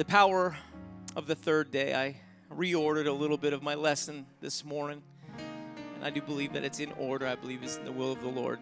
The 0.00 0.06
power 0.06 0.56
of 1.14 1.26
the 1.26 1.34
third 1.34 1.70
day. 1.70 1.94
I 1.94 2.16
reordered 2.56 3.06
a 3.06 3.12
little 3.12 3.36
bit 3.36 3.52
of 3.52 3.62
my 3.62 3.74
lesson 3.74 4.24
this 4.40 4.64
morning, 4.64 5.02
and 5.94 6.02
I 6.02 6.08
do 6.08 6.22
believe 6.22 6.54
that 6.54 6.64
it's 6.64 6.80
in 6.80 6.90
order. 6.92 7.26
I 7.26 7.34
believe 7.34 7.62
it's 7.62 7.76
in 7.76 7.84
the 7.84 7.92
will 7.92 8.10
of 8.10 8.22
the 8.22 8.28
Lord. 8.28 8.60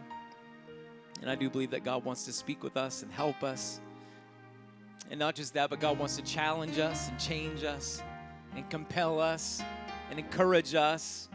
And 1.20 1.30
I 1.30 1.36
do 1.36 1.48
believe 1.48 1.70
that 1.70 1.84
God 1.84 2.04
wants 2.04 2.24
to 2.24 2.32
speak 2.32 2.64
with 2.64 2.76
us 2.76 3.04
and 3.04 3.12
help 3.12 3.44
us. 3.44 3.80
And 5.12 5.20
not 5.20 5.36
just 5.36 5.54
that, 5.54 5.70
but 5.70 5.78
God 5.78 5.96
wants 5.96 6.16
to 6.16 6.22
challenge 6.22 6.80
us 6.80 7.08
and 7.08 7.20
change 7.20 7.62
us 7.62 8.02
and 8.56 8.68
compel 8.68 9.20
us 9.20 9.62
and 10.10 10.18
encourage 10.18 10.74
us 10.74 11.28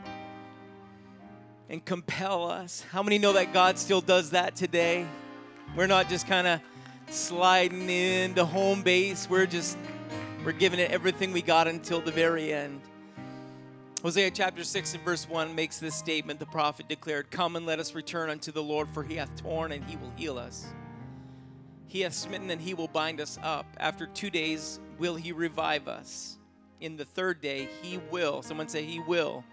and 1.70 1.86
compel 1.86 2.52
us. 2.52 2.84
How 2.92 3.04
many 3.04 3.20
know 3.20 3.32
that 3.32 3.54
God 3.54 3.80
still 3.80 4.02
does 4.02 4.32
that 4.32 4.58
today? 4.58 5.08
We're 5.78 5.88
not 5.88 6.10
just 6.10 6.28
kind 6.28 6.46
of 6.46 6.60
sliding 7.10 7.90
into 7.90 8.44
home 8.44 8.82
base. 8.82 9.30
We're 9.30 9.46
just 9.46 9.78
we're 10.44 10.52
giving 10.52 10.80
it 10.80 10.92
everything 10.92 11.32
we 11.32 11.42
got 11.42 11.68
until 11.68 12.02
the 12.02 12.12
very 12.12 12.52
end. 12.52 12.82
Hosea 14.02 14.32
chapter 14.32 14.66
6 14.66 14.96
and 14.96 15.04
verse 15.04 15.30
1 15.30 15.56
makes 15.56 15.80
this 15.80 15.96
statement. 15.96 16.38
The 16.38 16.46
prophet 16.46 16.90
declared, 16.90 17.32
Come 17.32 17.56
and 17.56 17.66
let 17.66 17.80
us 17.80 17.96
return 17.96 18.30
unto 18.30 18.52
the 18.52 18.62
Lord, 18.62 18.90
for 18.90 19.04
he 19.04 19.16
hath 19.16 19.34
torn 19.42 19.72
and 19.72 19.84
he 19.86 19.96
will 19.96 20.12
heal 20.18 20.38
us. 20.38 20.68
He 21.88 22.02
hath 22.02 22.14
smitten 22.14 22.50
and 22.50 22.60
he 22.60 22.74
will 22.74 22.90
bind 22.90 23.22
us 23.22 23.40
up. 23.42 23.66
After 23.80 24.08
two 24.08 24.30
days 24.30 24.82
will 24.98 25.16
he 25.16 25.32
revive 25.32 25.88
us. 25.88 26.38
In 26.82 26.98
the 26.98 27.06
third 27.06 27.40
day 27.40 27.70
he 27.82 28.00
will, 28.12 28.42
someone 28.42 28.68
say, 28.68 28.84
He 28.84 29.00
will 29.00 29.46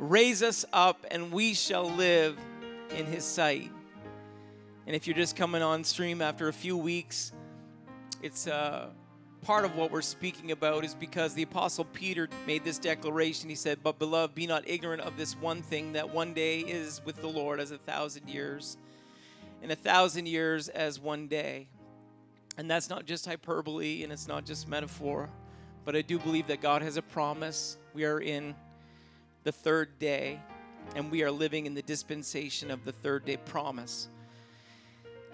raise 0.00 0.42
us 0.42 0.64
up 0.72 1.06
and 1.10 1.30
we 1.30 1.54
shall 1.54 1.88
live 1.88 2.36
in 2.96 3.06
his 3.06 3.24
sight. 3.24 3.70
And 4.86 4.96
if 4.96 5.06
you're 5.06 5.16
just 5.16 5.36
coming 5.36 5.62
on 5.62 5.84
stream 5.84 6.20
after 6.20 6.48
a 6.48 6.52
few 6.52 6.76
weeks, 6.76 7.32
it's 8.22 8.48
uh, 8.48 8.88
part 9.42 9.64
of 9.64 9.76
what 9.76 9.90
we're 9.90 10.02
speaking 10.02 10.52
about 10.52 10.84
is 10.84 10.94
because 10.94 11.34
the 11.34 11.42
Apostle 11.42 11.84
Peter 11.84 12.28
made 12.46 12.64
this 12.64 12.78
declaration. 12.78 13.48
He 13.48 13.54
said, 13.54 13.78
But 13.82 13.98
beloved, 13.98 14.34
be 14.34 14.46
not 14.46 14.68
ignorant 14.68 15.02
of 15.02 15.16
this 15.16 15.34
one 15.34 15.62
thing 15.62 15.94
that 15.94 16.10
one 16.10 16.34
day 16.34 16.60
is 16.60 17.00
with 17.04 17.20
the 17.20 17.28
Lord 17.28 17.60
as 17.60 17.70
a 17.70 17.78
thousand 17.78 18.28
years, 18.28 18.76
and 19.62 19.70
a 19.72 19.76
thousand 19.76 20.26
years 20.26 20.68
as 20.68 21.00
one 21.00 21.26
day. 21.26 21.68
And 22.58 22.70
that's 22.70 22.90
not 22.90 23.06
just 23.06 23.26
hyperbole 23.26 24.02
and 24.02 24.12
it's 24.12 24.28
not 24.28 24.44
just 24.44 24.68
metaphor, 24.68 25.30
but 25.84 25.96
I 25.96 26.02
do 26.02 26.18
believe 26.18 26.46
that 26.48 26.60
God 26.60 26.82
has 26.82 26.96
a 26.96 27.02
promise. 27.02 27.78
We 27.94 28.04
are 28.04 28.20
in 28.20 28.54
the 29.44 29.52
third 29.52 29.98
day, 29.98 30.40
and 30.94 31.10
we 31.10 31.22
are 31.22 31.30
living 31.30 31.66
in 31.66 31.74
the 31.74 31.82
dispensation 31.82 32.70
of 32.70 32.84
the 32.84 32.92
third 32.92 33.24
day 33.24 33.38
promise. 33.38 34.08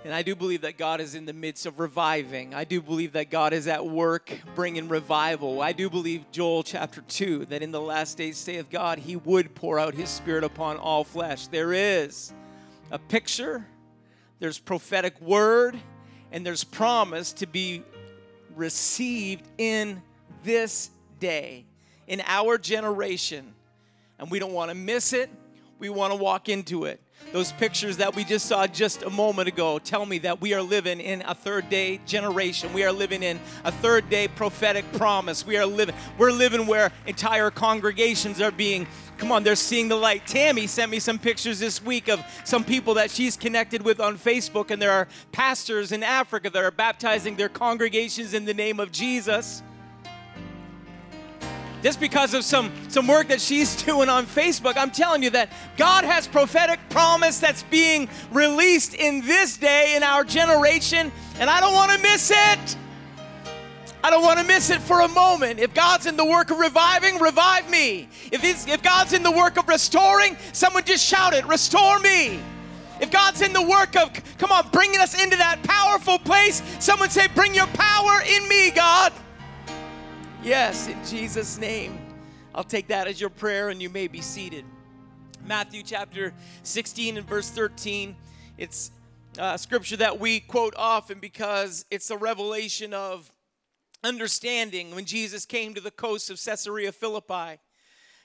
And 0.07 0.15
I 0.15 0.23
do 0.23 0.37
believe 0.37 0.61
that 0.61 0.79
God 0.79 1.01
is 1.01 1.17
in 1.17 1.27
the 1.27 1.33
midst 1.33 1.67
of 1.67 1.81
reviving. 1.81 2.55
I 2.55 2.63
do 2.63 2.81
believe 2.81 3.15
that 3.15 3.29
God 3.29 3.53
is 3.53 3.67
at 3.67 3.85
work 3.85 4.33
bringing 4.55 4.89
revival. 4.89 5.61
I 5.61 5.73
do 5.73 5.91
believe 5.91 6.31
Joel 6.31 6.63
chapter 6.63 7.01
2 7.01 7.47
that 7.47 7.61
in 7.61 7.73
the 7.73 7.81
last 7.81 8.17
days, 8.17 8.37
saith 8.37 8.71
God, 8.71 9.01
he 9.01 9.17
would 9.17 9.57
pour 9.57 9.81
out 9.81 9.95
his 9.95 10.09
spirit 10.09 10.45
upon 10.45 10.77
all 10.77 11.03
flesh. 11.03 11.49
There 11.49 11.73
is 11.73 12.33
a 12.93 13.01
picture, 13.01 13.67
there's 14.39 14.61
prophetic 14.61 15.21
word, 15.21 15.77
and 16.31 16.47
there's 16.47 16.63
promise 16.63 17.33
to 17.33 17.49
be 17.49 17.83
received 18.55 19.45
in 19.59 20.01
this 20.45 20.91
day, 21.19 21.65
in 22.07 22.23
our 22.29 22.59
generation 22.59 23.57
and 24.19 24.31
we 24.31 24.39
don't 24.39 24.53
want 24.53 24.71
to 24.71 24.77
miss 24.77 25.13
it. 25.13 25.31
We 25.79 25.89
want 25.89 26.13
to 26.13 26.17
walk 26.17 26.49
into 26.49 26.85
it. 26.85 27.01
Those 27.33 27.53
pictures 27.53 27.97
that 27.97 28.15
we 28.15 28.25
just 28.25 28.47
saw 28.47 28.67
just 28.67 29.03
a 29.03 29.11
moment 29.11 29.49
ago 29.49 29.79
tell 29.79 30.07
me 30.07 30.19
that 30.19 30.41
we 30.41 30.55
are 30.55 30.63
living 30.63 31.01
in 31.01 31.23
a 31.23 31.35
third 31.35 31.69
day 31.69 32.01
generation. 32.07 32.73
We 32.73 32.85
are 32.85 32.93
living 32.93 33.23
in 33.23 33.41
a 33.65 33.73
third 33.73 34.09
day 34.09 34.29
prophetic 34.29 34.91
promise. 34.93 35.45
We 35.45 35.57
are 35.57 35.67
living 35.67 35.95
we're 36.19 36.31
living 36.31 36.67
where 36.67 36.93
entire 37.07 37.51
congregations 37.51 38.41
are 38.41 38.53
being 38.53 38.87
Come 39.19 39.33
on, 39.33 39.45
they're 39.45 39.57
seeing 39.57 39.89
the 39.89 39.97
light. 39.97 40.27
Tammy 40.27 40.67
sent 40.67 40.91
me 40.91 40.99
some 40.99 41.19
pictures 41.19 41.59
this 41.59 41.83
week 41.83 42.09
of 42.09 42.23
some 42.45 42.63
people 42.63 42.95
that 42.95 43.11
she's 43.11 43.35
connected 43.35 43.83
with 43.83 43.99
on 43.99 44.19
Facebook, 44.19 44.71
and 44.71 44.81
there 44.81 44.93
are 44.93 45.09
pastors 45.33 45.91
in 45.91 46.03
Africa 46.03 46.51
that 46.51 46.63
are 46.63 46.71
baptizing 46.71 47.35
their 47.35 47.49
congregations 47.49 48.35
in 48.35 48.45
the 48.45 48.53
name 48.53 48.79
of 48.79 48.93
Jesus 48.93 49.63
just 51.87 52.01
because 52.01 52.35
of 52.35 52.43
some, 52.43 52.73
some 52.89 53.07
work 53.07 53.29
that 53.29 53.41
she's 53.41 53.81
doing 53.85 54.09
on 54.09 54.27
Facebook. 54.27 54.77
I'm 54.77 54.91
telling 54.91 55.23
you 55.23 55.31
that 55.31 55.51
God 55.77 56.03
has 56.03 56.27
prophetic 56.27 56.81
promise 56.91 57.39
that's 57.39 57.63
being 57.63 58.09
released 58.33 58.95
in 58.95 59.25
this 59.25 59.57
day, 59.57 59.95
in 59.95 60.03
our 60.03 60.25
generation, 60.25 61.13
and 61.39 61.49
I 61.49 61.61
don't 61.61 61.75
want 61.75 61.93
to 61.93 61.99
miss 61.99 62.33
it. 62.33 62.77
I 64.03 64.11
don't 64.11 64.25
want 64.25 64.41
to 64.41 64.45
miss 64.45 64.71
it 64.71 64.81
for 64.81 65.03
a 65.03 65.09
moment. 65.09 65.61
If 65.61 65.75
God's 65.75 66.07
in 66.07 66.17
the 66.17 66.25
work 66.25 66.51
of 66.51 66.59
reviving, 66.59 67.21
revive 67.21 67.71
me. 67.71 68.09
If, 68.33 68.43
if 68.67 68.83
God's 68.83 69.13
in 69.13 69.23
the 69.23 69.31
work 69.31 69.57
of 69.57 69.69
restoring, 69.69 70.37
someone 70.53 70.83
just 70.83 71.07
shout 71.07 71.35
it, 71.35 71.47
restore 71.47 72.01
me. 72.01 72.41
If 73.01 73.13
God's 73.13 73.43
in 73.43 73.53
the 73.53 73.63
work 73.63 73.95
of, 73.95 74.11
come 74.39 74.51
on, 74.51 74.71
bringing 74.73 74.99
us 74.99 75.23
into 75.23 75.37
that 75.37 75.63
powerful 75.63 76.19
place, 76.19 76.65
someone 76.81 77.11
say, 77.11 77.29
bring 77.29 77.55
your 77.55 77.69
power 77.69 78.23
in 78.27 78.49
me, 78.49 78.73
God. 78.73 79.13
Yes, 80.47 80.87
in 80.87 81.05
Jesus' 81.05 81.59
name. 81.59 81.99
I'll 82.55 82.63
take 82.63 82.87
that 82.87 83.09
as 83.09 83.21
your 83.21 83.31
prayer 83.31 83.71
and 83.71 83.83
you 83.83 83.91
may 83.91 84.07
be 84.07 84.21
seated. 84.21 84.65
Matthew 85.45 85.83
chapter 85.83 86.33
16 86.63 87.17
and 87.17 87.27
verse 87.27 87.51
13. 87.51 88.15
It's 88.57 88.93
a 89.39 89.59
scripture 89.59 89.97
that 89.97 90.21
we 90.21 90.39
quote 90.39 90.75
often 90.77 91.19
because 91.19 91.85
it's 91.91 92.11
a 92.13 92.17
revelation 92.17 92.95
of 92.95 93.33
understanding 94.05 94.95
when 94.95 95.05
Jesus 95.05 95.47
came 95.47 95.75
to 95.75 95.81
the 95.81 95.91
coast 95.91 96.31
of 96.31 96.41
Caesarea 96.41 96.93
Philippi. 96.93 97.59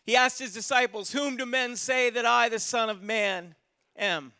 He 0.05 0.15
asked 0.15 0.37
his 0.37 0.53
disciples, 0.53 1.13
Whom 1.13 1.37
do 1.37 1.47
men 1.47 1.75
say 1.75 2.11
that 2.11 2.23
I, 2.27 2.49
the 2.49 2.59
Son 2.59 2.91
of 2.91 3.01
Man, 3.01 3.55
am? 3.95 4.31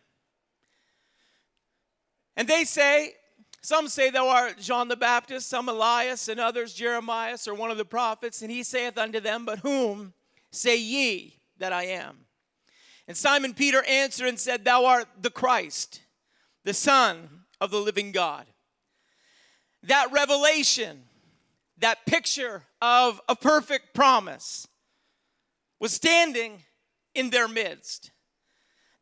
And 2.38 2.48
they 2.48 2.64
say, 2.64 3.16
some 3.62 3.88
say 3.88 4.10
thou 4.10 4.28
art 4.28 4.60
John 4.60 4.88
the 4.88 4.96
Baptist, 4.96 5.48
some 5.48 5.70
Elias, 5.70 6.28
and 6.28 6.40
others 6.40 6.74
Jeremiah 6.74 7.38
or 7.48 7.54
one 7.54 7.70
of 7.70 7.78
the 7.78 7.86
prophets. 7.86 8.42
And 8.42 8.50
he 8.50 8.64
saith 8.64 8.98
unto 8.98 9.20
them, 9.20 9.46
But 9.46 9.60
whom 9.60 10.14
say 10.50 10.78
ye 10.78 11.36
that 11.60 11.72
I 11.72 11.84
am? 11.84 12.26
And 13.08 13.16
Simon 13.16 13.54
Peter 13.54 13.84
answered 13.88 14.28
and 14.28 14.40
said, 14.40 14.66
Thou 14.66 14.86
art 14.86 15.08
the 15.22 15.30
Christ, 15.30 16.02
the 16.64 16.74
Son 16.74 17.30
of 17.60 17.70
the 17.70 17.80
living 17.80 18.12
God. 18.12 18.48
That 19.84 20.12
revelation, 20.12 21.04
that 21.78 22.06
picture 22.08 22.64
of 22.82 23.22
a 23.30 23.36
perfect 23.36 23.94
promise, 23.94 24.68
was 25.80 25.94
standing 25.94 26.64
in 27.14 27.30
their 27.30 27.48
midst 27.48 28.12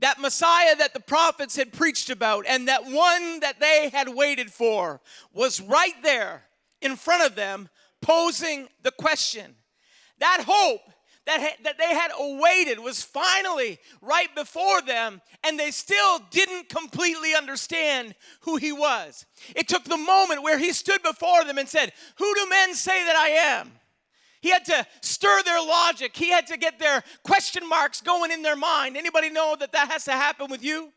that 0.01 0.19
Messiah 0.19 0.75
that 0.77 0.93
the 0.93 0.99
prophets 0.99 1.55
had 1.55 1.73
preached 1.73 2.09
about 2.09 2.45
and 2.47 2.67
that 2.67 2.85
one 2.85 3.39
that 3.41 3.59
they 3.59 3.89
had 3.91 4.09
waited 4.09 4.51
for 4.51 5.01
was 5.33 5.61
right 5.61 6.01
there 6.03 6.43
in 6.81 6.95
front 6.95 7.23
of 7.23 7.35
them 7.35 7.69
posing 8.01 8.67
the 8.83 8.91
question. 8.91 9.55
That 10.19 10.43
hope 10.45 10.81
that, 11.25 11.39
ha- 11.41 11.57
that 11.63 11.77
they 11.77 11.93
had 11.93 12.11
awaited 12.17 12.79
was 12.79 13.03
finally 13.03 13.77
right 14.01 14.33
before 14.35 14.81
them, 14.81 15.21
and 15.43 15.59
they 15.59 15.71
still 15.71 16.19
didn't 16.31 16.69
completely 16.69 17.35
understand 17.35 18.15
who 18.41 18.57
he 18.57 18.71
was. 18.71 19.25
It 19.55 19.67
took 19.67 19.83
the 19.83 19.97
moment 19.97 20.43
where 20.43 20.57
he 20.57 20.73
stood 20.73 21.03
before 21.03 21.43
them 21.43 21.57
and 21.57 21.69
said, 21.69 21.93
Who 22.17 22.35
do 22.35 22.49
men 22.49 22.73
say 22.73 23.05
that 23.05 23.15
I 23.15 23.29
am? 23.59 23.71
He 24.41 24.49
had 24.49 24.65
to 24.65 24.85
stir 25.01 25.43
their 25.43 25.59
logic. 25.59 26.15
He 26.15 26.29
had 26.29 26.47
to 26.47 26.57
get 26.57 26.79
their 26.79 27.03
question 27.23 27.67
marks 27.67 28.01
going 28.01 28.31
in 28.31 28.41
their 28.41 28.55
mind. 28.55 28.95
Anybody 28.95 29.29
know 29.29 29.55
that 29.59 29.73
that 29.73 29.91
has 29.91 30.05
to 30.05 30.11
happen 30.11 30.49
with 30.49 30.63
you? 30.63 30.91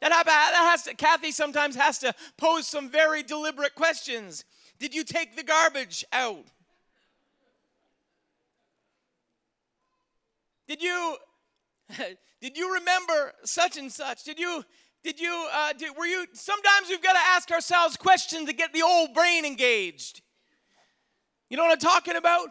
That, 0.00 0.10
that 0.10 0.68
has 0.70 0.82
to, 0.84 0.94
Kathy 0.94 1.32
sometimes 1.32 1.76
has 1.76 1.98
to 2.00 2.12
pose 2.36 2.66
some 2.66 2.88
very 2.88 3.22
deliberate 3.22 3.74
questions. 3.74 4.44
Did 4.78 4.94
you 4.94 5.04
take 5.04 5.36
the 5.36 5.42
garbage 5.42 6.04
out? 6.12 6.44
Did 10.68 10.82
you 10.82 11.16
did 12.40 12.56
you 12.56 12.74
remember 12.74 13.32
such 13.44 13.76
and 13.76 13.90
such? 13.90 14.24
Did 14.24 14.38
you 14.38 14.64
did 15.02 15.18
you 15.18 15.48
uh, 15.52 15.72
did, 15.72 15.96
were 15.96 16.06
you 16.06 16.26
sometimes 16.34 16.88
we've 16.90 17.02
got 17.02 17.14
to 17.14 17.26
ask 17.26 17.50
ourselves 17.50 17.96
questions 17.96 18.46
to 18.48 18.52
get 18.52 18.72
the 18.72 18.82
old 18.82 19.14
brain 19.14 19.44
engaged. 19.44 20.20
You 21.48 21.56
know 21.56 21.64
what 21.64 21.72
I'm 21.72 21.78
talking 21.78 22.16
about? 22.16 22.50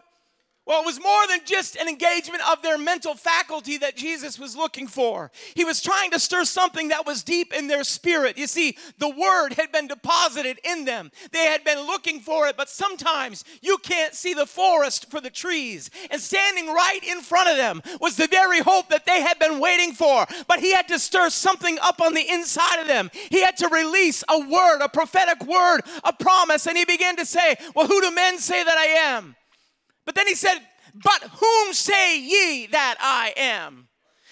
Well, 0.68 0.82
it 0.82 0.86
was 0.86 1.02
more 1.02 1.26
than 1.26 1.40
just 1.46 1.76
an 1.76 1.88
engagement 1.88 2.42
of 2.46 2.60
their 2.60 2.76
mental 2.76 3.14
faculty 3.14 3.78
that 3.78 3.96
Jesus 3.96 4.38
was 4.38 4.54
looking 4.54 4.86
for. 4.86 5.30
He 5.54 5.64
was 5.64 5.80
trying 5.80 6.10
to 6.10 6.18
stir 6.18 6.44
something 6.44 6.88
that 6.88 7.06
was 7.06 7.22
deep 7.22 7.54
in 7.54 7.68
their 7.68 7.84
spirit. 7.84 8.36
You 8.36 8.46
see, 8.46 8.76
the 8.98 9.08
word 9.08 9.54
had 9.54 9.72
been 9.72 9.88
deposited 9.88 10.60
in 10.64 10.84
them. 10.84 11.10
They 11.32 11.46
had 11.46 11.64
been 11.64 11.86
looking 11.86 12.20
for 12.20 12.48
it, 12.48 12.58
but 12.58 12.68
sometimes 12.68 13.44
you 13.62 13.78
can't 13.78 14.14
see 14.14 14.34
the 14.34 14.44
forest 14.44 15.10
for 15.10 15.22
the 15.22 15.30
trees. 15.30 15.90
And 16.10 16.20
standing 16.20 16.66
right 16.66 17.00
in 17.02 17.22
front 17.22 17.48
of 17.48 17.56
them 17.56 17.80
was 17.98 18.16
the 18.16 18.26
very 18.26 18.60
hope 18.60 18.90
that 18.90 19.06
they 19.06 19.22
had 19.22 19.38
been 19.38 19.60
waiting 19.60 19.94
for. 19.94 20.26
But 20.48 20.60
he 20.60 20.74
had 20.74 20.86
to 20.88 20.98
stir 20.98 21.30
something 21.30 21.78
up 21.80 22.02
on 22.02 22.12
the 22.12 22.28
inside 22.30 22.82
of 22.82 22.88
them. 22.88 23.10
He 23.30 23.40
had 23.40 23.56
to 23.56 23.68
release 23.68 24.22
a 24.28 24.38
word, 24.38 24.82
a 24.82 24.90
prophetic 24.90 25.46
word, 25.46 25.80
a 26.04 26.12
promise. 26.12 26.66
And 26.66 26.76
he 26.76 26.84
began 26.84 27.16
to 27.16 27.24
say, 27.24 27.56
Well, 27.74 27.86
who 27.86 28.02
do 28.02 28.10
men 28.14 28.36
say 28.36 28.62
that 28.62 28.76
I 28.76 29.14
am? 29.14 29.34
But 30.08 30.14
then 30.14 30.26
he 30.26 30.34
said, 30.34 30.56
But 30.94 31.22
whom 31.38 31.74
say 31.74 32.18
ye 32.18 32.68
that 32.68 32.96
I 32.98 33.34
am? 33.36 33.88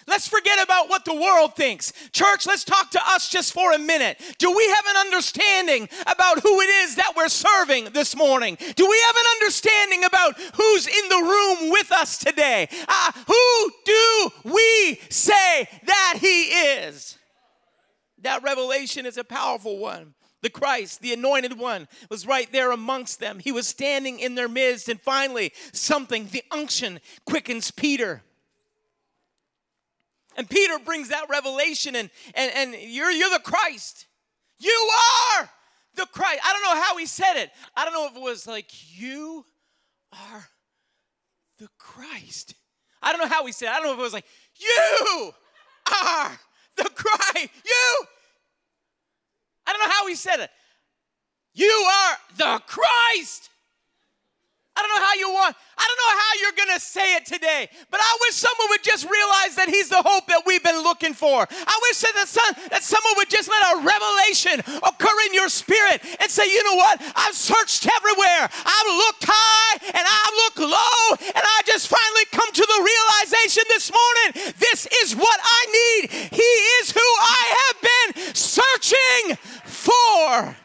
Let's 0.07 0.27
forget 0.27 0.59
about 0.65 0.89
what 0.89 1.05
the 1.05 1.15
world 1.15 1.55
thinks. 1.55 1.93
Church, 2.13 2.47
let's 2.47 2.65
talk 2.65 2.93
to 2.93 3.01
us 3.09 3.29
just 3.29 3.53
for 3.53 3.75
a 3.75 3.79
minute. 3.79 4.19
Do 4.39 4.57
we 4.57 4.67
have 4.69 4.87
an 4.87 4.97
understanding 4.97 5.87
about 6.07 6.41
who 6.41 6.61
it 6.63 6.71
is 6.85 6.95
that 6.95 7.13
we're 7.15 7.29
serving 7.29 7.91
this 7.93 8.17
morning? 8.17 8.57
Do 8.75 8.89
we 8.89 9.03
have 9.05 9.17
an 9.17 9.25
understanding 9.33 10.05
about 10.05 10.41
who's 10.55 10.87
in 10.87 11.09
the 11.11 11.17
room 11.17 11.71
with 11.71 11.93
us 11.93 12.17
today? 12.17 12.71
Uh, 12.89 13.13
who 13.27 13.71
do 13.85 14.31
we 14.45 14.99
say 15.11 15.69
that 15.85 16.17
He 16.23 16.45
is? 16.45 17.19
That 18.23 18.43
revelation 18.43 19.05
is 19.05 19.19
a 19.19 19.25
powerful 19.25 19.77
one 19.77 20.15
the 20.47 20.51
Christ, 20.51 21.01
the 21.01 21.13
anointed 21.13 21.59
one, 21.59 21.89
was 22.09 22.25
right 22.25 22.51
there 22.53 22.71
amongst 22.71 23.19
them. 23.19 23.41
He 23.41 23.51
was 23.51 23.67
standing 23.67 24.21
in 24.21 24.37
their 24.37 24.47
midst. 24.47 24.89
And 24.89 25.01
finally, 25.01 25.53
something, 25.73 26.29
the 26.29 26.45
unction, 26.53 27.01
quickens 27.25 27.73
Peter. 27.73 28.23
And 30.37 30.49
Peter 30.49 30.79
brings 30.79 31.09
that 31.09 31.29
revelation, 31.29 31.97
and, 31.97 32.11
and, 32.35 32.53
and 32.55 32.77
you're, 32.81 33.11
you're 33.11 33.31
the 33.31 33.41
Christ. 33.41 34.07
You 34.61 34.89
are 35.41 35.51
the 35.97 36.07
Christ. 36.07 36.41
I 36.45 36.53
don't 36.53 36.63
know 36.63 36.81
how 36.81 36.97
he 36.97 37.07
said 37.07 37.35
it. 37.43 37.51
I 37.77 37.85
don't 37.85 37.95
know 37.95 38.07
if 38.07 38.15
it 38.15 38.23
was 38.23 38.47
like, 38.47 38.71
You 38.97 39.45
are 40.13 40.49
the 41.59 41.69
Christ. 41.77 42.55
I 43.03 43.11
don't 43.11 43.21
know 43.21 43.35
how 43.35 43.45
he 43.47 43.51
said 43.51 43.67
it. 43.67 43.71
I 43.73 43.81
don't 43.81 43.87
know 43.87 43.95
if 43.95 43.99
it 43.99 44.03
was 44.03 44.13
like, 44.13 44.27
You 44.55 45.33
are 46.05 46.39
the 46.77 46.85
Christ. 46.85 47.49
You 47.65 48.07
I 49.67 49.73
don't 49.73 49.81
know 49.81 49.95
how 49.95 50.07
he 50.07 50.15
said 50.15 50.41
it. 50.41 50.51
You 51.55 51.67
are 51.67 52.17
the 52.37 52.63
Christ. 52.67 53.51
I 54.77 54.85
don't 54.85 54.93
know 54.93 55.05
how 55.09 55.15
you 55.17 55.33
want, 55.33 55.57
I 55.57 55.85
don't 55.89 56.01
know 56.05 56.15
how 56.21 56.33
you're 56.37 56.67
gonna 56.67 56.81
say 56.81 57.17
it 57.17 57.25
today, 57.25 57.69
but 57.91 57.97
I 57.97 58.13
wish 58.29 58.37
someone 58.37 58.69
would 58.77 58.85
just 58.85 59.09
realize 59.09 59.57
that 59.57 59.73
He's 59.73 59.89
the 59.89 60.05
hope 60.05 60.29
that 60.29 60.45
we've 60.45 60.63
been 60.63 60.85
looking 60.85 61.17
for. 61.17 61.49
I 61.49 61.77
wish 61.89 62.05
that, 62.05 62.29
son, 62.29 62.53
that 62.69 62.85
someone 62.85 63.17
would 63.17 63.33
just 63.33 63.49
let 63.49 63.63
a 63.73 63.75
revelation 63.81 64.61
occur 64.85 65.17
in 65.25 65.33
your 65.33 65.49
spirit 65.49 66.05
and 66.21 66.29
say, 66.29 66.45
you 66.45 66.61
know 66.61 66.77
what? 66.77 67.01
I've 67.17 67.33
searched 67.33 67.89
everywhere. 67.89 68.53
I've 68.53 68.91
looked 69.01 69.25
high 69.25 69.81
and 69.97 70.05
I've 70.05 70.37
looked 70.45 70.61
low, 70.61 71.01
and 71.25 71.45
I 71.45 71.59
just 71.65 71.89
finally 71.89 72.29
come 72.37 72.53
to 72.53 72.65
the 72.69 72.81
realization 72.85 73.65
this 73.73 73.89
morning 73.89 74.53
this 74.61 74.85
is 75.01 75.17
what 75.17 75.41
I 75.41 75.61
need. 75.73 76.03
He 76.37 76.53
is 76.85 76.93
who 76.93 77.01
I 77.01 77.45
have 77.65 77.77
been 77.81 78.35
searching 78.37 79.41
for. 79.65 80.57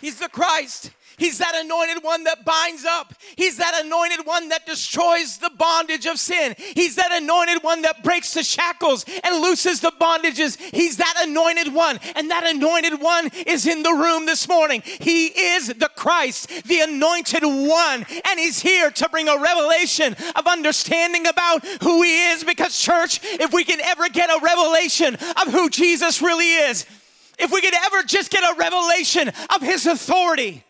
He's 0.00 0.18
the 0.18 0.28
Christ. 0.28 0.90
He's 1.20 1.36
that 1.36 1.54
anointed 1.54 2.02
one 2.02 2.24
that 2.24 2.46
binds 2.46 2.86
up. 2.86 3.12
He's 3.36 3.58
that 3.58 3.84
anointed 3.84 4.26
one 4.26 4.48
that 4.48 4.64
destroys 4.64 5.36
the 5.36 5.50
bondage 5.50 6.06
of 6.06 6.18
sin. 6.18 6.54
He's 6.56 6.96
that 6.96 7.12
anointed 7.12 7.62
one 7.62 7.82
that 7.82 8.02
breaks 8.02 8.32
the 8.32 8.42
shackles 8.42 9.04
and 9.22 9.42
looses 9.42 9.80
the 9.80 9.92
bondages. 10.00 10.58
He's 10.58 10.96
that 10.96 11.14
anointed 11.20 11.74
one. 11.74 12.00
And 12.16 12.30
that 12.30 12.46
anointed 12.46 13.02
one 13.02 13.28
is 13.46 13.66
in 13.66 13.82
the 13.82 13.92
room 13.92 14.24
this 14.24 14.48
morning. 14.48 14.82
He 14.82 15.26
is 15.26 15.68
the 15.68 15.90
Christ, 15.94 16.64
the 16.64 16.80
anointed 16.80 17.42
one. 17.42 18.06
And 18.24 18.40
he's 18.40 18.60
here 18.60 18.90
to 18.90 19.08
bring 19.10 19.28
a 19.28 19.38
revelation 19.38 20.16
of 20.34 20.46
understanding 20.46 21.26
about 21.26 21.66
who 21.82 22.02
he 22.02 22.30
is. 22.30 22.44
Because, 22.44 22.80
church, 22.80 23.20
if 23.22 23.52
we 23.52 23.64
can 23.64 23.80
ever 23.80 24.08
get 24.08 24.30
a 24.30 24.40
revelation 24.42 25.16
of 25.16 25.52
who 25.52 25.68
Jesus 25.68 26.22
really 26.22 26.50
is, 26.50 26.86
if 27.40 27.50
we 27.50 27.60
could 27.60 27.74
ever 27.86 28.02
just 28.02 28.30
get 28.30 28.44
a 28.44 28.54
revelation 28.56 29.32
of 29.54 29.62
his 29.62 29.86
authority, 29.86 30.64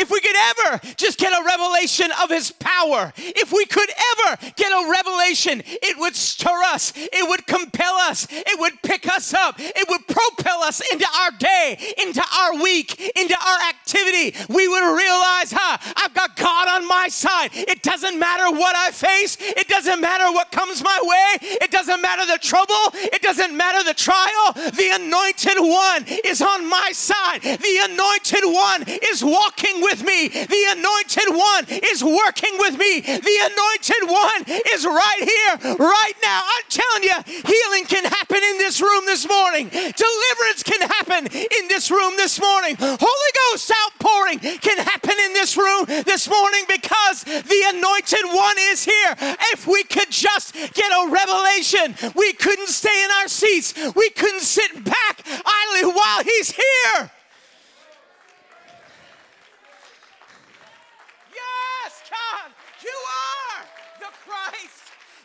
if 0.00 0.10
we 0.10 0.20
could 0.20 0.36
ever 0.36 0.80
just 0.96 1.18
get 1.18 1.32
a 1.32 1.44
revelation 1.44 2.10
of 2.22 2.30
his 2.30 2.50
power, 2.52 3.12
if 3.16 3.52
we 3.52 3.66
could 3.66 3.90
ever 4.12 4.38
get 4.56 4.72
a 4.72 4.90
revelation, 4.90 5.62
it 5.66 5.98
would 5.98 6.16
stir 6.16 6.62
us, 6.72 6.92
it 6.96 7.28
would 7.28 7.46
compel 7.46 7.94
us, 7.96 8.26
it 8.30 8.58
would 8.58 8.80
pick 8.82 9.06
us 9.06 9.34
up, 9.34 9.56
it 9.58 9.86
would 9.88 10.06
propel 10.08 10.62
us 10.62 10.80
into 10.90 11.06
our 11.20 11.30
day, 11.32 11.76
into 11.98 12.22
our 12.40 12.62
week, 12.62 12.98
into 13.14 13.36
our 13.36 13.68
activity. 13.68 14.34
We 14.48 14.66
would 14.68 14.96
realize, 14.96 15.52
huh, 15.52 15.76
I've 15.96 16.14
got 16.14 16.34
God 16.36 16.68
on 16.68 16.88
my 16.88 17.08
side. 17.08 17.50
It 17.52 17.82
doesn't 17.82 18.18
matter 18.18 18.50
what 18.56 18.74
I 18.74 18.90
face, 18.92 19.36
it 19.38 19.68
doesn't 19.68 20.00
matter 20.00 20.32
what 20.32 20.50
comes 20.50 20.82
my 20.82 20.98
way, 21.02 21.48
it 21.60 21.70
doesn't 21.70 22.00
matter 22.00 22.24
the 22.24 22.38
trouble, 22.38 22.74
it 22.94 23.20
doesn't 23.20 23.54
matter 23.54 23.84
the 23.84 23.94
trial. 23.94 24.52
The 24.54 24.90
anointed 24.94 25.58
one 25.58 26.04
is 26.24 26.40
on 26.40 26.68
my 26.68 26.90
side, 26.92 27.42
the 27.42 27.78
anointed 27.84 28.44
one 28.44 28.84
is 29.12 29.22
walking 29.22 29.82
with 29.82 29.89
me. 29.98 30.30
The 30.30 30.64
anointed 30.78 31.34
one 31.34 31.66
is 31.90 32.02
working 32.04 32.54
with 32.62 32.78
me. 32.78 33.02
The 33.02 33.38
anointed 33.50 34.02
one 34.06 34.40
is 34.70 34.86
right 34.86 35.22
here, 35.26 35.74
right 35.76 36.16
now. 36.22 36.40
I'm 36.46 36.66
telling 36.70 37.02
you, 37.02 37.18
healing 37.26 37.84
can 37.90 38.04
happen 38.04 38.38
in 38.38 38.58
this 38.58 38.80
room 38.80 39.04
this 39.06 39.28
morning. 39.28 39.68
Deliverance 39.68 40.62
can 40.62 40.82
happen 40.86 41.26
in 41.26 41.64
this 41.68 41.90
room 41.90 42.14
this 42.16 42.40
morning. 42.40 42.76
Holy 42.78 43.32
Ghost 43.50 43.72
outpouring 43.74 44.38
can 44.38 44.78
happen 44.78 45.14
in 45.26 45.32
this 45.34 45.56
room 45.56 45.84
this 46.06 46.28
morning 46.30 46.62
because 46.68 47.24
the 47.24 47.62
anointed 47.74 48.24
one 48.30 48.56
is 48.70 48.84
here. 48.84 49.14
If 49.52 49.66
we 49.66 49.82
could 49.84 50.10
just 50.10 50.54
get 50.54 50.90
a 50.92 51.10
revelation, 51.10 51.94
we 52.14 52.32
couldn't 52.34 52.68
stay 52.68 53.04
in 53.04 53.10
our 53.20 53.28
seats. 53.28 53.74
We 53.94 54.10
couldn't 54.10 54.42
sit 54.42 54.84
back 54.84 55.22
idly 55.26 55.90
while 55.90 56.22
he's 56.22 56.52
here. 56.52 57.10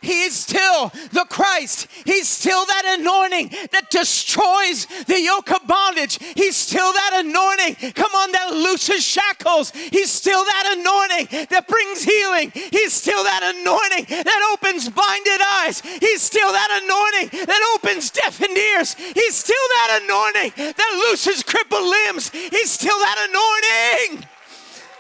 He 0.06 0.22
is 0.22 0.36
still 0.36 0.90
the 1.12 1.26
Christ. 1.28 1.88
He's 2.06 2.30
still 2.30 2.64
that 2.66 2.98
anointing 3.00 3.50
that 3.72 3.90
destroys 3.90 4.86
the 5.08 5.20
yoke 5.20 5.52
of 5.52 5.66
bondage. 5.66 6.20
He's 6.36 6.56
still 6.56 6.94
that 6.94 7.26
anointing, 7.26 7.94
come 7.94 8.14
on, 8.14 8.32
that 8.32 8.54
looses 8.54 9.04
shackles. 9.04 9.72
He's 9.72 10.12
still 10.12 10.44
that 10.46 10.78
anointing 10.78 11.48
that 11.50 11.68
brings 11.68 12.04
healing. 12.04 12.52
He's 12.54 12.94
still 12.94 13.24
that 13.24 13.42
anointing 13.42 14.06
that 14.24 14.42
opens 14.54 14.90
blinded 14.90 15.42
eyes. 15.66 15.82
He's 15.82 16.22
still 16.22 16.52
that 16.52 16.70
anointing 16.86 17.46
that 17.48 17.74
opens 17.74 18.12
deafened 18.12 18.58
ears. 18.58 18.94
He's 18.94 19.36
still 19.36 19.68
that 19.82 20.02
anointing 20.04 20.54
that 20.78 21.06
looses 21.10 21.42
crippled 21.42 21.82
limbs. 21.82 22.30
He's 22.30 22.70
still 22.70 22.98
that 23.00 23.26
anointing. 23.26 24.28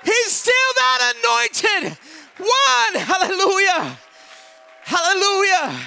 He's 0.03 0.31
still 0.31 0.71
that 0.75 1.13
anointed 1.13 1.97
one. 2.37 3.01
Hallelujah. 3.01 3.97
Hallelujah. 4.85 5.81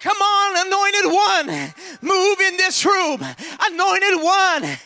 Come 0.00 0.16
on, 0.22 0.66
anointed 0.66 1.12
one, 1.12 1.74
move 2.00 2.40
in 2.40 2.56
this 2.56 2.84
room. 2.84 3.20
Anointed 3.60 4.22
one. 4.22 4.78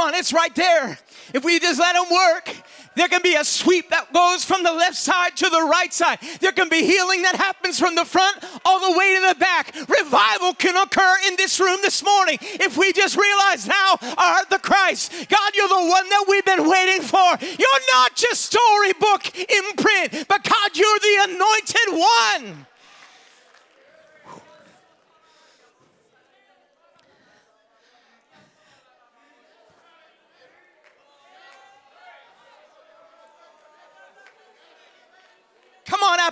On, 0.00 0.14
it's 0.14 0.32
right 0.32 0.54
there. 0.54 0.98
If 1.32 1.44
we 1.44 1.58
just 1.58 1.78
let 1.78 1.94
them 1.94 2.06
work, 2.10 2.54
there 2.96 3.08
can 3.08 3.22
be 3.22 3.34
a 3.34 3.44
sweep 3.44 3.90
that 3.90 4.12
goes 4.12 4.44
from 4.44 4.62
the 4.62 4.72
left 4.72 4.96
side 4.96 5.36
to 5.36 5.48
the 5.48 5.62
right 5.62 5.92
side. 5.92 6.18
There 6.40 6.52
can 6.52 6.68
be 6.68 6.82
healing 6.82 7.22
that 7.22 7.36
happens 7.36 7.78
from 7.78 7.94
the 7.94 8.04
front 8.04 8.42
all 8.64 8.80
the 8.92 8.98
way 8.98 9.14
to 9.14 9.28
the 9.28 9.38
back. 9.38 9.74
Revival 9.88 10.54
can 10.54 10.76
occur 10.76 11.16
in 11.28 11.36
this 11.36 11.60
room 11.60 11.78
this 11.82 12.04
morning 12.04 12.38
if 12.40 12.76
we 12.76 12.92
just 12.92 13.16
realize 13.16 13.66
now 13.66 13.96
art 14.18 14.50
the 14.50 14.58
Christ. 14.58 15.12
God, 15.28 15.52
you're 15.54 15.68
the 15.68 15.88
one 15.88 16.08
that 16.08 16.24
we've 16.28 16.44
been 16.44 16.68
waiting 16.68 17.02
for. 17.02 17.38
You're 17.40 17.84
not 17.94 18.16
just 18.16 18.52
storybook 18.52 19.38
imprint, 19.38 20.26
but 20.28 20.42
God, 20.42 20.76
you're 20.76 20.98
the 20.98 21.16
anointed 21.30 21.88
one. 21.92 22.66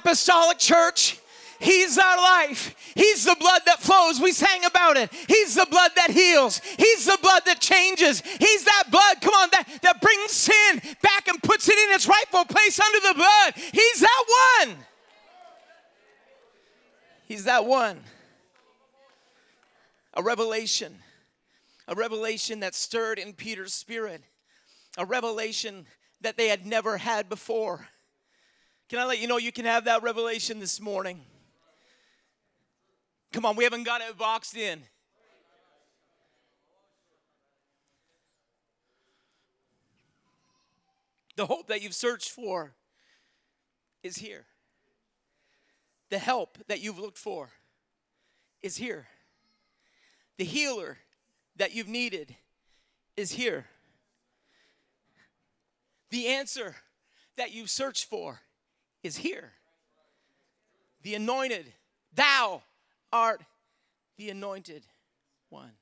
Apostolic 0.08 0.58
church. 0.58 1.18
He's 1.60 1.98
our 1.98 2.16
life. 2.16 2.74
He's 2.94 3.24
the 3.24 3.36
blood 3.38 3.62
that 3.66 3.80
flows. 3.80 4.20
We 4.20 4.32
sang 4.32 4.64
about 4.64 4.96
it. 4.96 5.12
He's 5.26 5.56
the 5.56 5.66
blood 5.68 5.90
that 5.96 6.10
heals. 6.10 6.60
He's 6.76 7.04
the 7.04 7.18
blood 7.20 7.42
that 7.46 7.60
changes. 7.60 8.20
He's 8.20 8.64
that 8.64 8.84
blood, 8.90 9.20
come 9.20 9.34
on, 9.34 9.48
that, 9.52 9.68
that 9.82 10.00
brings 10.00 10.30
sin 10.30 10.80
back 11.02 11.26
and 11.26 11.42
puts 11.42 11.68
it 11.68 11.76
in 11.76 11.94
its 11.94 12.06
rightful 12.06 12.44
place 12.44 12.78
under 12.80 13.08
the 13.08 13.14
blood. 13.14 13.54
He's 13.72 14.00
that 14.00 14.24
one. 14.60 14.76
He's 17.26 17.44
that 17.44 17.64
one. 17.64 18.00
A 20.14 20.22
revelation. 20.22 20.96
A 21.88 21.94
revelation 21.94 22.60
that 22.60 22.74
stirred 22.74 23.18
in 23.18 23.32
Peter's 23.32 23.74
spirit. 23.74 24.22
A 24.96 25.04
revelation 25.04 25.86
that 26.20 26.36
they 26.36 26.48
had 26.48 26.66
never 26.66 26.98
had 26.98 27.28
before. 27.28 27.88
Can 28.88 28.98
I 28.98 29.04
let 29.04 29.18
you 29.18 29.26
know 29.26 29.36
you 29.36 29.52
can 29.52 29.66
have 29.66 29.84
that 29.84 30.02
revelation 30.02 30.60
this 30.60 30.80
morning? 30.80 31.20
Come 33.32 33.44
on, 33.44 33.54
we 33.54 33.64
haven't 33.64 33.82
got 33.82 34.00
it 34.00 34.16
boxed 34.16 34.56
in. 34.56 34.82
The 41.36 41.44
hope 41.44 41.66
that 41.68 41.82
you've 41.82 41.94
searched 41.94 42.30
for 42.30 42.72
is 44.02 44.16
here. 44.16 44.46
The 46.08 46.18
help 46.18 46.56
that 46.68 46.80
you've 46.80 46.98
looked 46.98 47.18
for 47.18 47.50
is 48.62 48.78
here. 48.78 49.06
The 50.38 50.44
healer 50.44 50.96
that 51.56 51.74
you've 51.74 51.88
needed 51.88 52.34
is 53.18 53.32
here. 53.32 53.66
The 56.08 56.28
answer 56.28 56.76
that 57.36 57.52
you've 57.52 57.70
searched 57.70 58.06
for 58.06 58.40
is 59.08 59.16
here. 59.16 59.52
The 61.02 61.14
anointed, 61.14 61.72
thou 62.14 62.62
art 63.12 63.40
the 64.18 64.28
anointed 64.28 64.84
one. 65.48 65.72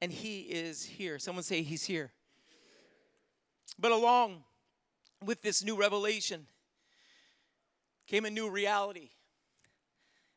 And 0.00 0.12
he 0.12 0.40
is 0.40 0.84
here. 0.84 1.18
Someone 1.18 1.42
say, 1.42 1.62
He's 1.62 1.84
here. 1.84 2.12
But 3.78 3.92
along 3.92 4.44
with 5.24 5.42
this 5.42 5.64
new 5.64 5.76
revelation 5.76 6.46
came 8.06 8.24
a 8.24 8.30
new 8.30 8.48
reality. 8.48 9.10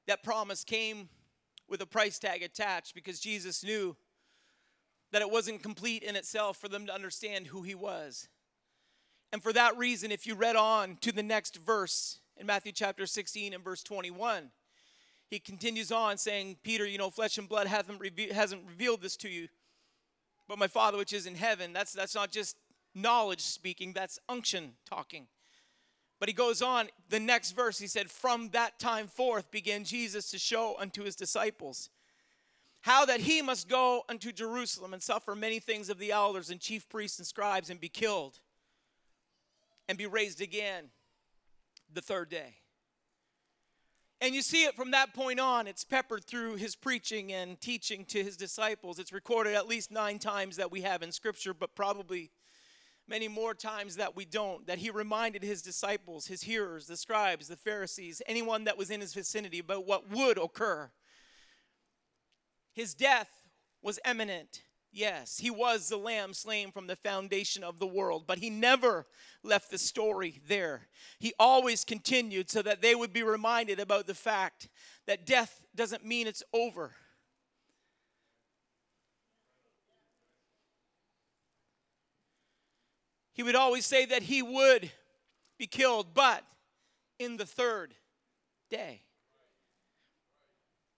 That 0.08 0.24
promise 0.24 0.63
came 0.63 1.10
with 1.68 1.82
a 1.82 1.86
price 1.86 2.18
tag 2.20 2.42
attached 2.42 2.96
because 2.96 3.20
Jesus 3.20 3.63
knew 3.63 3.96
that 5.12 5.22
it 5.22 5.30
wasn't 5.30 5.62
complete 5.62 6.04
in 6.04 6.15
itself 6.15 6.58
for 6.58 6.68
them 6.68 6.86
to 6.88 6.94
understand 6.94 7.48
who 7.48 7.62
he 7.63 7.75
was. 7.75 8.27
And 9.32 9.44
for 9.44 9.53
that 9.53 9.77
reason, 9.77 10.12
if 10.12 10.25
you 10.25 10.36
read 10.36 10.55
on 10.55 10.98
to 11.01 11.12
the 11.12 11.24
next 11.24 11.58
verse 11.58 12.20
in 12.38 12.46
Matthew 12.46 12.72
chapter 12.72 13.05
16 13.05 13.53
and 13.53 13.63
verse 13.63 13.84
21, 13.84 14.51
he 15.29 15.39
continues 15.39 15.91
on 15.91 16.17
saying, 16.17 16.58
Peter, 16.63 16.86
you 16.86 16.98
know, 16.98 17.10
flesh 17.10 17.38
and 17.38 17.50
blood 17.50 17.67
hasn't, 17.67 18.00
reve- 18.00 18.32
hasn't 18.32 18.63
revealed 18.67 19.01
this 19.01 19.17
to 19.17 19.29
you, 19.29 19.48
but 20.48 20.60
my 20.60 20.67
Father 20.67 20.98
which 20.98 21.13
is 21.13 21.25
in 21.25 21.36
heaven. 21.36 21.74
That's, 21.74 21.94
that's 21.94 22.15
not 22.15 22.32
just 22.32 22.55
knowledge 22.94 23.41
speaking, 23.41 23.94
that's 23.94 24.20
unction 24.29 24.74
talking. 24.89 25.27
But 26.20 26.29
he 26.29 26.34
goes 26.34 26.62
on, 26.62 26.88
the 27.10 27.20
next 27.20 27.51
verse, 27.51 27.77
he 27.77 27.88
said, 27.88 28.10
From 28.10 28.50
that 28.50 28.79
time 28.79 29.08
forth 29.08 29.51
began 29.51 29.84
Jesus 29.84 30.32
to 30.32 30.38
show 30.38 30.75
unto 30.79 31.03
his 31.03 31.15
disciples 31.15 31.89
how 32.82 33.03
that 33.05 33.22
he 33.22 33.41
must 33.41 33.67
go 33.67 34.03
unto 34.08 34.32
Jerusalem 34.32 34.94
and 34.94 35.01
suffer 35.01 35.36
many 35.36 35.60
things 35.60 35.89
of 35.89 35.98
the 35.98 36.12
elders 36.12 36.51
and 36.51 36.60
chief 36.62 36.88
priests 36.88 37.17
and 37.17 37.27
scribes 37.27 37.70
and 37.70 37.82
be 37.82 37.89
killed 37.89 38.39
and 39.88 39.98
be 39.98 40.06
raised 40.06 40.42
again 40.42 40.86
the 41.94 42.01
third 42.01 42.30
day. 42.30 42.56
And 44.22 44.34
you 44.34 44.42
see 44.42 44.63
it 44.63 44.75
from 44.75 44.92
that 44.92 45.13
point 45.13 45.39
on. 45.39 45.68
It's 45.68 45.84
peppered 45.84 46.25
through 46.25 46.56
his 46.56 46.75
preaching 46.75 47.34
and 47.34 47.60
teaching 47.60 48.06
to 48.06 48.24
his 48.24 48.38
disciples. 48.38 48.98
It's 48.98 49.13
recorded 49.13 49.54
at 49.54 49.68
least 49.68 49.92
nine 49.92 50.20
times 50.20 50.56
that 50.56 50.72
we 50.72 50.82
have 50.82 51.04
in 51.04 51.12
Scripture, 51.12 51.54
but 51.54 51.75
probably 51.75 52.32
many 53.08 53.27
more 53.27 53.54
times 53.54 53.98
that 53.98 54.15
we 54.15 54.25
don't. 54.25 54.65
That 54.68 54.80
he 54.80 54.89
reminded 54.89 55.44
his 55.44 55.62
disciples, 55.62 56.27
his 56.27 56.44
hearers, 56.44 56.88
the 56.88 56.98
scribes, 56.98 57.50
the 57.50 57.58
Pharisees, 57.58 58.22
anyone 58.25 58.63
that 58.63 58.77
was 58.77 58.89
in 58.89 59.01
his 59.01 59.13
vicinity 59.13 59.60
about 59.60 59.86
what 59.86 60.10
would 60.10 60.38
occur. 60.38 60.92
His 62.74 62.94
death 62.94 63.30
was 63.82 64.00
imminent. 64.08 64.63
Yes, 64.96 65.38
he 65.38 65.52
was 65.52 65.90
the 65.90 65.98
lamb 65.98 66.34
slain 66.34 66.72
from 66.72 66.88
the 66.88 66.96
foundation 66.96 67.66
of 67.66 67.80
the 67.80 67.86
world, 67.86 68.24
but 68.25 68.38
he 68.38 68.50
never 68.50 69.06
left 69.44 69.70
the 69.70 69.78
story 69.78 70.42
there. 70.48 70.88
He 71.20 71.34
always 71.38 71.84
continued 71.84 72.50
so 72.50 72.62
that 72.62 72.82
they 72.82 72.96
would 72.96 73.12
be 73.12 73.22
reminded 73.22 73.82
about 73.82 74.08
the 74.08 74.16
fact 74.16 74.70
that 75.06 75.25
death 75.25 75.60
doesn't 75.75 76.06
mean 76.06 76.28
it's 76.28 76.44
over. 76.54 76.92
He 83.34 83.44
would 83.44 83.56
always 83.56 83.86
say 83.86 84.06
that 84.06 84.24
he 84.24 84.42
would 84.42 84.90
be 85.58 85.68
killed, 85.68 86.14
but 86.14 86.42
in 87.20 87.36
the 87.36 87.46
third 87.46 87.96
day. 88.70 89.02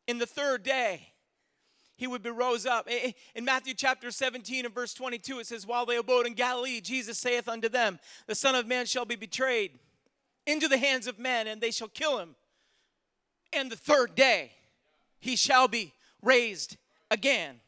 In 0.06 0.20
the 0.20 0.28
third 0.28 0.62
day, 0.62 1.14
he 1.98 2.08
would 2.08 2.24
be 2.24 2.30
rose 2.30 2.66
up. 2.66 2.88
In 3.36 3.44
Matthew 3.44 3.74
chapter 3.74 4.12
17 4.12 4.66
and 4.66 4.74
verse 4.74 4.94
22, 4.94 5.40
it 5.40 5.48
says, 5.48 5.68
While 5.68 5.86
they 5.86 5.98
abode 5.98 6.28
in 6.28 6.34
Galilee, 6.34 6.80
Jesus 6.80 7.18
saith 7.18 7.50
unto 7.50 7.68
them, 7.68 8.00
The 8.28 8.36
Son 8.36 8.56
of 8.56 8.68
Man 8.68 8.86
shall 8.86 9.06
be 9.06 9.16
betrayed 9.16 9.72
into 10.46 10.68
the 10.68 10.78
hands 10.78 11.08
of 11.08 11.20
men, 11.20 11.48
and 11.48 11.60
they 11.60 11.72
shall 11.72 11.90
kill 11.90 12.20
him. 12.20 12.36
And 13.52 13.72
the 13.72 13.76
third 13.76 14.16
day 14.16 14.52
he 15.20 15.36
shall 15.36 15.68
be 15.68 15.94
raised 16.22 16.78
again. 17.10 17.60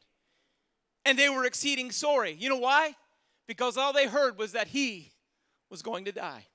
And 1.05 1.17
they 1.17 1.29
were 1.29 1.45
exceeding 1.45 1.91
sorry. 1.91 2.35
You 2.37 2.49
know 2.49 2.57
why? 2.57 2.95
Because 3.47 3.77
all 3.77 3.93
they 3.93 4.07
heard 4.07 4.37
was 4.37 4.51
that 4.51 4.67
he 4.67 5.11
was 5.69 5.81
going 5.81 6.05
to 6.05 6.11
die 6.11 6.45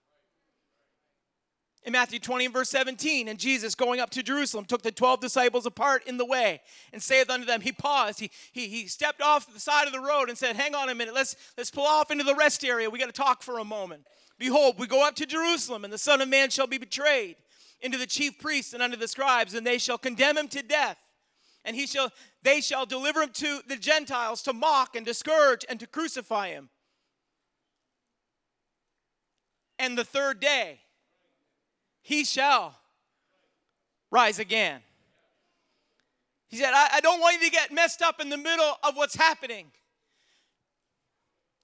in 1.84 1.92
Matthew 1.92 2.18
20 2.18 2.46
and 2.46 2.54
verse 2.54 2.68
17. 2.70 3.28
And 3.28 3.38
Jesus, 3.38 3.74
going 3.74 4.00
up 4.00 4.10
to 4.10 4.22
Jerusalem, 4.22 4.64
took 4.64 4.82
the 4.82 4.92
12 4.92 5.20
disciples 5.20 5.66
apart 5.66 6.02
in 6.06 6.16
the 6.16 6.24
way 6.24 6.60
and 6.92 7.02
saith 7.02 7.30
unto 7.30 7.46
them, 7.46 7.60
He 7.60 7.72
paused. 7.72 8.20
He, 8.20 8.30
he, 8.52 8.68
he 8.68 8.86
stepped 8.86 9.20
off 9.20 9.52
the 9.52 9.60
side 9.60 9.86
of 9.86 9.92
the 9.92 10.00
road 10.00 10.28
and 10.28 10.36
said, 10.36 10.56
Hang 10.56 10.74
on 10.74 10.88
a 10.88 10.94
minute. 10.94 11.14
Let's, 11.14 11.36
let's 11.56 11.70
pull 11.70 11.86
off 11.86 12.10
into 12.10 12.24
the 12.24 12.34
rest 12.34 12.64
area. 12.64 12.90
We 12.90 12.98
got 12.98 13.06
to 13.06 13.12
talk 13.12 13.42
for 13.42 13.58
a 13.58 13.64
moment. 13.64 14.06
Behold, 14.38 14.76
we 14.78 14.86
go 14.86 15.06
up 15.06 15.14
to 15.16 15.26
Jerusalem, 15.26 15.84
and 15.84 15.92
the 15.92 15.98
Son 15.98 16.20
of 16.20 16.28
Man 16.28 16.50
shall 16.50 16.66
be 16.66 16.78
betrayed 16.78 17.36
into 17.80 17.98
the 17.98 18.06
chief 18.06 18.38
priests 18.38 18.72
and 18.72 18.82
unto 18.82 18.96
the 18.96 19.06
scribes, 19.06 19.54
and 19.54 19.66
they 19.66 19.78
shall 19.78 19.98
condemn 19.98 20.38
him 20.38 20.48
to 20.48 20.62
death. 20.62 20.98
And 21.64 21.76
he 21.76 21.86
shall, 21.86 22.10
they 22.42 22.60
shall 22.60 22.84
deliver 22.84 23.22
him 23.22 23.30
to 23.34 23.60
the 23.66 23.76
Gentiles 23.76 24.42
to 24.42 24.52
mock 24.52 24.96
and 24.96 25.06
to 25.06 25.14
scourge 25.14 25.64
and 25.68 25.78
to 25.80 25.86
crucify 25.86 26.48
him. 26.48 26.68
And 29.78 29.96
the 29.96 30.04
third 30.04 30.40
day, 30.40 30.80
he 32.04 32.23
shall 32.25 32.76
rise 34.11 34.38
again. 34.38 34.82
He 36.49 36.58
said, 36.58 36.73
I, 36.73 36.88
I, 36.94 37.00
don't 37.00 37.18
want 37.18 37.40
you 37.40 37.49
to 37.49 37.50
get 37.50 37.73
messed 37.73 38.02
up 38.02 38.20
in 38.20 38.28
the 38.28 38.37
middle 38.37 38.76
of 38.84 38.94
what's 38.94 39.16
happening. 39.16 39.73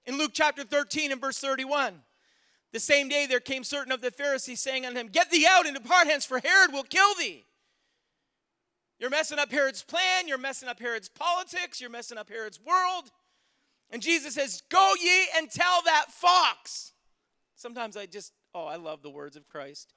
In 0.05 0.17
Luke 0.17 0.31
chapter 0.33 0.63
13 0.63 1.11
and 1.11 1.21
verse 1.21 1.37
31, 1.37 2.01
the 2.73 2.79
same 2.79 3.07
day 3.07 3.27
there 3.27 3.39
came 3.39 3.63
certain 3.63 3.91
of 3.91 4.01
the 4.01 4.09
Pharisees 4.09 4.59
saying 4.59 4.83
unto 4.83 4.99
him, 4.99 5.09
Get 5.09 5.29
thee 5.29 5.45
out 5.47 5.67
and 5.67 5.75
depart 5.75 6.07
hence, 6.07 6.25
for 6.25 6.39
Herod 6.39 6.73
will 6.73 6.83
kill 6.83 7.13
thee. 7.19 7.45
You're 8.99 9.11
messing 9.11 9.37
up 9.37 9.51
Herod's 9.51 9.83
plan, 9.83 10.27
you're 10.27 10.39
messing 10.39 10.67
up 10.67 10.79
Herod's 10.79 11.07
politics, 11.07 11.79
you're 11.79 11.89
messing 11.91 12.17
up 12.17 12.29
Herod's 12.29 12.59
world. 12.59 13.11
And 13.91 14.01
Jesus 14.01 14.33
says, 14.33 14.63
Go 14.69 14.93
ye 14.99 15.27
and 15.37 15.51
tell 15.51 15.83
that 15.85 16.07
fox. 16.09 16.93
Sometimes 17.55 17.95
I 17.95 18.07
just, 18.07 18.33
oh, 18.55 18.65
I 18.65 18.77
love 18.77 19.03
the 19.03 19.11
words 19.11 19.37
of 19.37 19.47
Christ. 19.47 19.93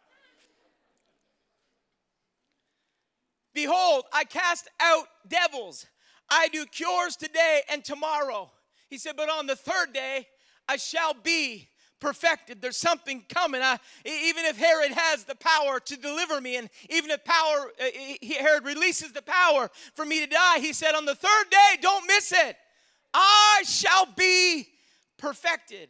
Behold, 3.55 4.05
I 4.13 4.25
cast 4.25 4.69
out 4.81 5.07
devils. 5.29 5.87
I 6.29 6.49
do 6.49 6.67
cures 6.67 7.17
today 7.17 7.63
and 7.71 7.85
tomorrow. 7.85 8.51
He 8.89 8.99
said, 8.99 9.17
but 9.17 9.31
on 9.31 9.47
the 9.47 9.57
third 9.57 9.93
day, 9.93 10.27
I 10.69 10.77
shall 10.77 11.15
be 11.15 11.69
perfected. 12.01 12.61
There's 12.61 12.77
something 12.77 13.25
coming. 13.29 13.63
I, 13.63 13.79
even 14.05 14.45
if 14.45 14.59
Herod 14.59 14.93
has 14.93 15.25
the 15.25 15.37
power 15.37 15.81
to 15.81 15.97
deliver 15.97 16.41
me, 16.41 16.57
and 16.57 16.69
even 16.91 17.11
if 17.11 17.25
power 17.25 17.71
uh, 17.81 18.37
Herod 18.39 18.65
releases 18.65 19.13
the 19.13 19.23
power 19.23 19.71
for 19.95 20.05
me 20.05 20.21
to 20.21 20.27
die, 20.27 20.59
he 20.59 20.73
said, 20.73 20.95
on 20.95 21.05
the 21.05 21.15
third 21.15 21.51
day, 21.51 21.79
don't 21.81 22.07
miss 22.07 22.33
it. 22.33 22.57
I 23.15 23.63
shall 23.65 24.07
be 24.17 24.69
perfected. 25.17 25.89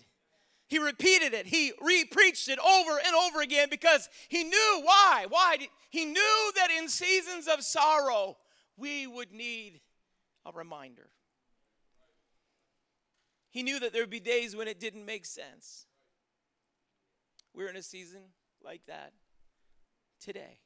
He 0.75 0.81
repeated 0.81 1.35
it. 1.35 1.47
He 1.47 1.73
re-preached 1.81 2.49
it 2.49 2.59
over 2.59 2.99
and 3.07 3.14
over 3.14 3.40
again 3.43 3.69
because 3.71 4.09
he 4.28 4.43
knew 4.43 4.81
why. 4.83 5.25
Why? 5.28 5.69
He 5.88 6.04
knew 6.04 6.52
that 6.57 6.69
in 6.76 6.88
seasons 6.88 7.47
of 7.47 7.62
sorrow, 7.62 8.38
we 8.76 9.07
would 9.07 9.31
need 9.31 9.81
a 10.45 10.50
reminder. 10.50 11.11
He 13.52 13.62
knew 13.62 13.78
that 13.78 13.93
there 13.93 14.02
would 14.02 14.11
be 14.11 14.19
days 14.19 14.57
when 14.57 14.66
it 14.66 14.81
didn't 14.81 15.07
make 15.07 15.26
sense. 15.26 15.87
We're 17.54 17.69
in 17.69 17.76
a 17.76 17.83
season 17.83 18.23
like 18.61 18.85
that 18.88 19.12
today. 20.21 20.59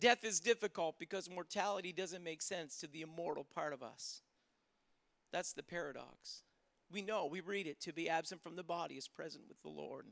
Death 0.00 0.24
is 0.24 0.40
difficult 0.40 0.98
because 0.98 1.30
mortality 1.30 1.92
doesn't 1.92 2.24
make 2.24 2.42
sense 2.42 2.78
to 2.78 2.88
the 2.88 3.02
immortal 3.02 3.44
part 3.44 3.72
of 3.72 3.84
us. 3.84 4.22
That's 5.30 5.52
the 5.52 5.62
paradox. 5.62 6.42
We 6.90 7.02
know, 7.02 7.26
we 7.26 7.40
read 7.40 7.66
it, 7.66 7.80
to 7.82 7.92
be 7.92 8.08
absent 8.08 8.42
from 8.42 8.56
the 8.56 8.62
body 8.62 8.94
is 8.94 9.08
present 9.08 9.44
with 9.48 9.60
the 9.62 9.68
Lord. 9.68 10.06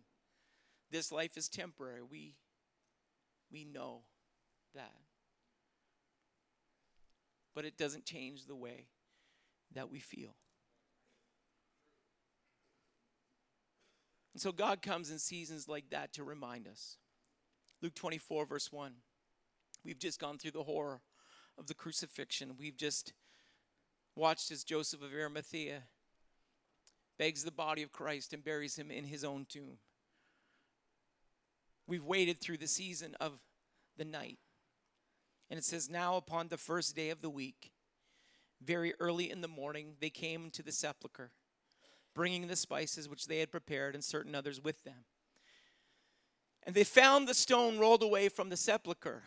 This 0.90 1.11
life 1.11 1.37
is 1.37 1.49
temporary. 1.49 2.02
We, 2.02 2.35
we 3.50 3.64
know 3.64 4.02
that. 4.75 4.92
But 7.54 7.64
it 7.64 7.78
doesn't 7.78 8.04
change 8.04 8.47
the 8.47 8.54
way 8.54 8.87
that 9.75 9.90
we 9.90 10.00
feel. 10.00 10.35
And 14.35 14.40
so 14.40 14.52
God 14.52 14.83
comes 14.83 15.11
in 15.11 15.18
seasons 15.18 15.66
like 15.66 15.88
that 15.90 16.12
to 16.12 16.23
remind 16.23 16.68
us. 16.68 16.99
Luke 17.80 17.95
24, 17.95 18.45
verse 18.45 18.71
1. 18.71 18.92
We've 19.83 19.99
just 19.99 20.21
gone 20.21 20.37
through 20.37 20.50
the 20.50 20.64
horror 20.64 21.00
of 21.56 21.68
the 21.68 21.75
crucifixion. 21.75 22.56
We've 22.59 22.76
just 22.76 23.14
watched 24.14 24.50
as 24.50 24.62
Joseph 24.62 25.02
of 25.02 25.14
Arimathea 25.14 25.85
begs 27.18 27.44
the 27.44 27.50
body 27.50 27.82
of 27.82 27.92
Christ 27.92 28.32
and 28.32 28.44
buries 28.44 28.76
him 28.76 28.90
in 28.90 29.04
his 29.04 29.25
own 29.25 29.46
tomb. 29.49 29.78
We've 31.87 32.04
waited 32.04 32.40
through 32.40 32.58
the 32.58 32.66
season 32.66 33.14
of 33.20 33.38
the 33.96 34.04
night. 34.04 34.38
And 35.49 35.58
it 35.58 35.64
says, 35.64 35.88
Now 35.88 36.16
upon 36.16 36.49
the 36.49 36.56
first 36.56 36.96
day 36.96 37.11
of 37.11 37.23
the 37.23 37.30
week, 37.30 37.73
very 38.62 38.94
early 38.99 39.30
in 39.30 39.40
the 39.40 39.49
morning, 39.49 39.94
they 40.00 40.11
came 40.11 40.50
to 40.50 40.62
the 40.62 40.73
sepulchre, 40.73 41.30
bringing 42.14 42.49
the 42.49 42.56
spices 42.56 43.08
which 43.08 43.26
they 43.26 43.38
had 43.38 43.50
prepared 43.50 43.94
and 43.94 44.02
certain 44.02 44.35
others 44.35 44.62
with 44.62 44.82
them. 44.85 45.04
And 46.64 46.75
they 46.75 46.85
found 46.85 47.28
the 47.28 47.35
stone 47.35 47.78
rolled 47.78 48.02
away 48.02 48.28
from 48.28 48.49
the 48.49 48.56
sepulchre. 48.56 49.23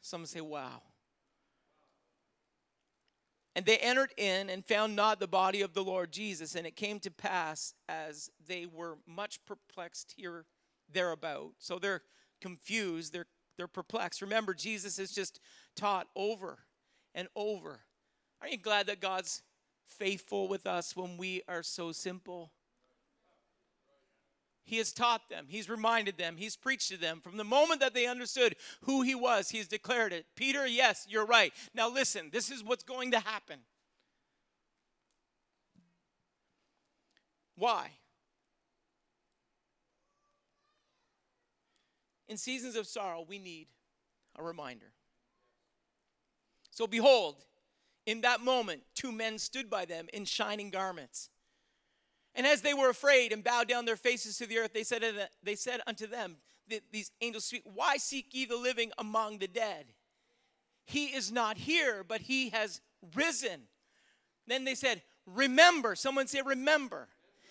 Some 0.00 0.24
say, 0.26 0.40
Wow. 0.40 0.82
And 3.56 3.66
they 3.66 3.78
entered 3.78 4.12
in 4.16 4.48
and 4.48 4.64
found 4.64 4.94
not 4.94 5.18
the 5.18 5.26
body 5.26 5.60
of 5.62 5.74
the 5.74 5.82
Lord 5.82 6.12
Jesus. 6.12 6.54
And 6.54 6.66
it 6.66 6.76
came 6.76 7.00
to 7.00 7.10
pass 7.10 7.74
as 7.88 8.30
they 8.46 8.66
were 8.66 8.98
much 9.06 9.44
perplexed 9.44 10.14
here 10.16 10.44
thereabout. 10.92 11.52
So 11.58 11.78
they're 11.78 12.02
confused, 12.40 13.12
they're, 13.12 13.26
they're 13.56 13.66
perplexed. 13.66 14.22
Remember, 14.22 14.54
Jesus 14.54 14.98
is 14.98 15.12
just 15.12 15.40
taught 15.74 16.06
over 16.14 16.60
and 17.14 17.28
over. 17.34 17.80
Aren't 18.40 18.52
you 18.52 18.58
glad 18.58 18.86
that 18.86 19.00
God's 19.00 19.42
faithful 19.86 20.48
with 20.48 20.66
us 20.66 20.96
when 20.96 21.16
we 21.16 21.42
are 21.48 21.62
so 21.62 21.92
simple? 21.92 22.52
He 24.64 24.78
has 24.78 24.92
taught 24.92 25.28
them, 25.28 25.46
He's 25.48 25.68
reminded 25.68 26.16
them, 26.16 26.36
He's 26.36 26.56
preached 26.56 26.88
to 26.90 26.96
them. 26.96 27.20
From 27.20 27.36
the 27.36 27.44
moment 27.44 27.80
that 27.80 27.94
they 27.94 28.06
understood 28.06 28.56
who 28.82 29.02
He 29.02 29.14
was, 29.14 29.50
He's 29.50 29.68
declared 29.68 30.12
it. 30.12 30.26
Peter, 30.36 30.66
yes, 30.66 31.06
you're 31.08 31.26
right. 31.26 31.52
Now 31.74 31.88
listen, 31.88 32.30
this 32.32 32.50
is 32.50 32.62
what's 32.62 32.84
going 32.84 33.10
to 33.12 33.20
happen. 33.20 33.60
Why? 37.56 37.90
In 42.28 42.36
seasons 42.36 42.76
of 42.76 42.86
sorrow, 42.86 43.26
we 43.28 43.38
need 43.38 43.66
a 44.38 44.42
reminder. 44.42 44.92
So 46.70 46.86
behold, 46.86 47.44
in 48.06 48.22
that 48.22 48.40
moment, 48.40 48.82
two 48.94 49.12
men 49.12 49.38
stood 49.38 49.68
by 49.68 49.84
them 49.84 50.06
in 50.12 50.24
shining 50.24 50.70
garments. 50.70 51.28
And 52.34 52.46
as 52.46 52.62
they 52.62 52.74
were 52.74 52.90
afraid 52.90 53.32
and 53.32 53.42
bowed 53.42 53.68
down 53.68 53.84
their 53.84 53.96
faces 53.96 54.38
to 54.38 54.46
the 54.46 54.58
earth, 54.58 54.72
they 54.72 54.84
said, 54.84 55.02
they 55.42 55.56
said 55.56 55.80
unto 55.86 56.06
them, 56.06 56.36
These 56.92 57.10
angels 57.20 57.44
speak, 57.44 57.62
Why 57.64 57.96
seek 57.96 58.32
ye 58.32 58.44
the 58.44 58.56
living 58.56 58.92
among 58.98 59.38
the 59.38 59.48
dead? 59.48 59.86
He 60.84 61.06
is 61.06 61.30
not 61.30 61.56
here, 61.56 62.04
but 62.06 62.22
he 62.22 62.50
has 62.50 62.80
risen. 63.14 63.62
Then 64.46 64.64
they 64.64 64.74
said, 64.74 65.02
Remember, 65.26 65.94
someone 65.94 66.26
say, 66.26 66.42
Remember 66.44 67.08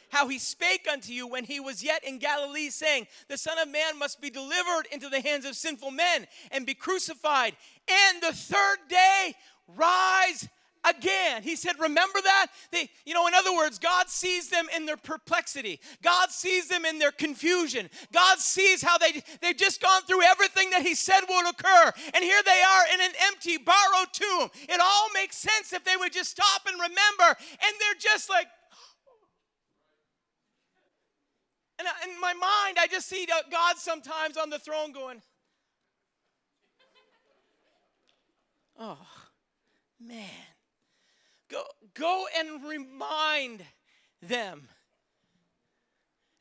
how 0.09 0.27
he 0.27 0.39
spake 0.39 0.87
unto 0.91 1.13
you 1.13 1.27
when 1.27 1.43
he 1.43 1.59
was 1.59 1.83
yet 1.83 2.03
in 2.03 2.17
Galilee, 2.17 2.69
saying, 2.69 3.07
The 3.27 3.37
Son 3.37 3.57
of 3.59 3.69
Man 3.69 3.97
must 3.97 4.19
be 4.19 4.29
delivered 4.29 4.87
into 4.91 5.07
the 5.07 5.21
hands 5.21 5.45
of 5.45 5.55
sinful 5.55 5.91
men 5.91 6.27
and 6.51 6.65
be 6.65 6.73
crucified, 6.73 7.55
and 7.87 8.21
the 8.21 8.33
third 8.33 8.77
day 8.89 9.35
rise 9.67 10.47
again. 10.87 11.43
He 11.43 11.55
said, 11.55 11.73
Remember 11.79 12.19
that? 12.23 12.47
They, 12.71 12.89
you 13.05 13.13
know, 13.13 13.27
in 13.27 13.33
other 13.33 13.53
words, 13.53 13.79
God 13.79 14.09
sees 14.09 14.49
them 14.49 14.67
in 14.75 14.85
their 14.85 14.97
perplexity. 14.97 15.79
God 16.01 16.29
sees 16.31 16.67
them 16.67 16.85
in 16.85 16.99
their 16.99 17.11
confusion. 17.11 17.89
God 18.13 18.39
sees 18.39 18.81
how 18.81 18.97
they, 18.97 19.23
they've 19.41 19.57
just 19.57 19.81
gone 19.81 20.03
through 20.03 20.23
everything 20.23 20.69
that 20.71 20.81
He 20.81 20.95
said 20.95 21.21
would 21.27 21.49
occur. 21.49 21.91
And 22.13 22.23
here 22.23 22.41
they 22.43 22.61
are 22.61 22.93
in 22.93 23.01
an 23.01 23.11
empty, 23.27 23.57
borrowed 23.57 24.13
tomb. 24.13 24.49
It 24.67 24.79
all 24.81 25.07
makes 25.13 25.37
sense 25.37 25.73
if 25.73 25.83
they 25.83 25.95
would 25.97 26.13
just 26.13 26.31
stop 26.31 26.61
and 26.67 26.75
remember. 26.75 27.39
And 27.39 27.73
they're 27.79 27.99
just 27.99 28.29
like, 28.29 28.47
and 31.77 31.87
in 32.09 32.19
my 32.19 32.33
mind, 32.33 32.77
I 32.77 32.87
just 32.91 33.07
see 33.07 33.25
God 33.49 33.77
sometimes 33.77 34.35
on 34.35 34.49
the 34.49 34.59
throne 34.59 34.91
going, 34.91 35.21
Oh, 38.81 38.97
man. 39.99 40.48
Go, 41.49 41.63
go 41.93 42.25
and 42.37 42.63
remind 42.63 43.63
them. 44.21 44.67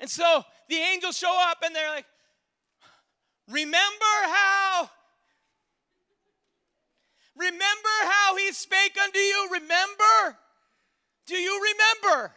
And 0.01 0.11
so 0.11 0.45
the 0.69 0.77
angels 0.77 1.17
show 1.17 1.35
up 1.51 1.59
and 1.65 1.75
they're 1.75 1.91
like, 1.91 2.07
Remember 3.49 4.15
how? 4.25 4.91
Remember 7.35 7.97
how 8.03 8.37
he 8.37 8.53
spake 8.53 8.97
unto 9.03 9.19
you? 9.19 9.49
Remember? 9.53 10.39
Do 11.27 11.37
you 11.37 11.61
remember? 11.63 12.35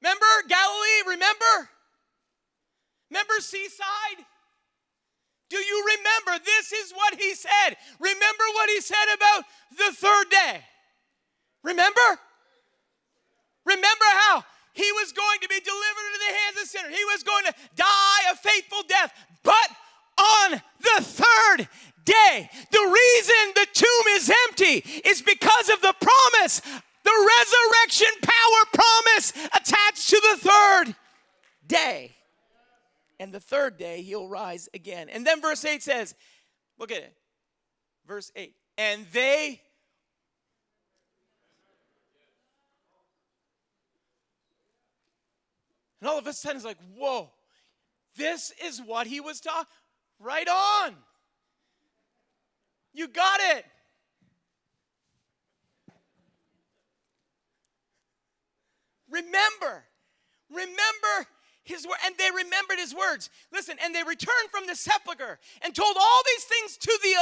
Remember 0.00 0.26
Galilee? 0.48 1.02
Remember? 1.06 1.70
Remember 3.10 3.34
Seaside? 3.40 3.85
This 6.68 6.86
is 6.86 6.92
what 6.92 7.14
he 7.20 7.34
said. 7.34 7.76
Remember 8.00 8.44
what 8.54 8.70
he 8.70 8.80
said 8.80 9.14
about 9.14 9.44
the 9.70 9.94
third 9.94 10.30
day. 10.30 10.64
Remember? 11.62 12.18
Remember 13.64 14.04
how 14.04 14.44
he 14.72 14.90
was 14.92 15.12
going 15.12 15.40
to 15.42 15.48
be 15.48 15.60
delivered 15.60 16.06
into 16.06 16.18
the 16.18 16.36
hands 16.36 16.56
of 16.62 16.68
sinners. 16.68 16.96
He 16.96 17.04
was 17.04 17.22
going 17.22 17.44
to 17.44 17.54
die 17.76 18.32
a 18.32 18.36
faithful 18.36 18.82
death. 18.88 19.12
But 19.42 19.68
on 20.18 20.62
the 20.80 21.02
third 21.02 21.68
day, 22.04 22.50
the 22.70 22.78
reason 22.78 23.52
the 23.54 23.66
tomb 23.72 24.06
is 24.10 24.32
empty 24.48 25.00
is 25.08 25.22
because 25.22 25.68
of 25.68 25.80
the 25.82 25.94
promise, 26.00 26.60
the 27.04 27.30
resurrection 27.38 28.12
power 28.22 28.64
promise 28.72 29.32
attached 29.54 30.08
to 30.10 30.20
the 30.32 30.48
third 30.48 30.96
day 31.66 32.16
and 33.18 33.32
the 33.32 33.40
third 33.40 33.78
day 33.78 34.02
he'll 34.02 34.28
rise 34.28 34.68
again. 34.74 35.08
And 35.08 35.26
then 35.26 35.40
verse 35.40 35.64
8 35.64 35.82
says, 35.82 36.14
look 36.78 36.90
at 36.90 36.98
it. 36.98 37.14
Verse 38.06 38.30
8. 38.36 38.54
And 38.78 39.06
they 39.12 39.60
And 46.00 46.10
all 46.10 46.18
of 46.18 46.26
a 46.26 46.32
sudden 46.32 46.56
it's 46.56 46.64
like, 46.64 46.78
whoa, 46.96 47.30
this 48.16 48.52
is 48.64 48.80
what 48.80 49.06
he 49.06 49.20
was 49.20 49.40
talking. 49.40 49.66
Right 50.20 50.46
on. 50.46 50.94
You 52.92 53.08
got 53.08 53.40
it. 53.40 53.64
Remember, 59.10 59.84
remember 60.50 61.26
his 61.68 61.86
word 61.86 61.98
and 62.04 62.14
they 62.18 62.30
remembered 62.30 62.78
his 62.78 62.94
words. 62.94 63.30
Listen 63.52 63.76
and 63.82 63.94
they 63.94 64.02
returned 64.02 64.50
from 64.50 64.66
the 64.66 64.74
sepulcher 64.74 65.38
and 65.62 65.74
told 65.74 65.96
all 65.98 66.22
these 66.26 66.44
things 66.44 66.76
to 66.78 66.98
the 67.02 67.14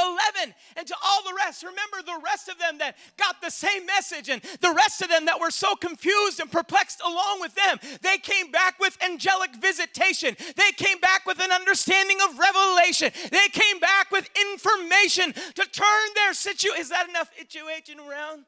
11 0.43 0.55
and 0.77 0.87
to 0.87 0.95
all 1.03 1.23
the 1.23 1.35
rest. 1.35 1.63
Remember 1.63 2.05
the 2.05 2.21
rest 2.23 2.47
of 2.47 2.59
them 2.59 2.77
that 2.77 2.95
got 3.17 3.41
the 3.41 3.51
same 3.51 3.85
message 3.85 4.29
and 4.29 4.41
the 4.61 4.73
rest 4.73 5.01
of 5.01 5.09
them 5.09 5.25
that 5.25 5.39
were 5.39 5.51
so 5.51 5.75
confused 5.75 6.39
and 6.39 6.51
perplexed 6.51 7.01
along 7.01 7.41
with 7.41 7.55
them. 7.55 7.79
They 8.01 8.17
came 8.17 8.51
back 8.51 8.79
with 8.79 8.97
angelic 9.03 9.55
visitation. 9.55 10.35
They 10.55 10.71
came 10.75 10.99
back 10.99 11.25
with 11.25 11.41
an 11.41 11.51
understanding 11.51 12.17
of 12.29 12.37
revelation. 12.37 13.11
They 13.31 13.47
came 13.51 13.79
back 13.79 14.11
with 14.11 14.29
information 14.53 15.33
to 15.33 15.65
turn 15.71 16.07
their 16.15 16.33
situation 16.33 16.75
is 16.85 16.89
that 16.89 17.09
enough 17.09 17.29
situation 17.37 17.99
around? 17.99 18.45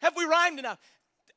Have 0.00 0.16
we 0.16 0.24
rhymed 0.24 0.58
enough 0.58 0.78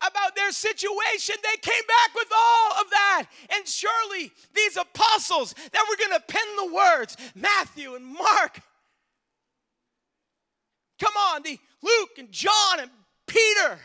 about 0.10 0.36
their 0.36 0.52
situation, 0.52 1.36
they 1.44 1.58
came 1.62 1.84
back 1.88 2.15
with 2.15 2.28
all 2.32 2.82
of 2.82 2.89
that. 2.91 3.24
And 3.56 3.68
surely 3.68 4.32
these 4.54 4.78
apostles 4.78 5.54
that 5.72 5.86
were 5.89 5.98
going 5.98 6.20
to 6.20 6.26
pen 6.28 6.48
the 6.58 6.74
words, 6.74 7.18
Matthew 7.36 7.96
and 7.96 8.06
Mark, 8.06 8.62
come 11.00 11.13
on, 11.34 11.44
the 11.44 11.60
Luke 11.82 12.18
and 12.18 12.32
John 12.32 12.80
and 12.80 12.91
Peter 13.28 13.80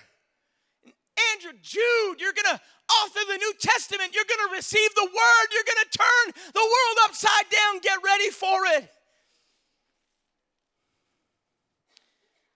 and 0.85 0.93
Andrew, 1.33 1.53
Jude, 1.63 2.21
you're 2.21 2.33
going 2.33 2.57
to 2.57 2.61
author 3.03 3.21
the 3.29 3.39
New 3.39 3.53
Testament. 3.61 4.15
You're 4.15 4.25
going 4.25 4.49
to 4.49 4.57
receive 4.57 4.95
the 4.95 5.05
word. 5.05 5.47
You're 5.53 5.65
going 5.65 5.85
to 5.91 5.99
turn 5.99 6.53
the 6.53 6.61
world 6.61 6.99
upside 7.05 7.49
down. 7.51 7.81
Get 7.81 7.99
ready 8.05 8.31
for 8.31 8.67
it. 8.77 8.91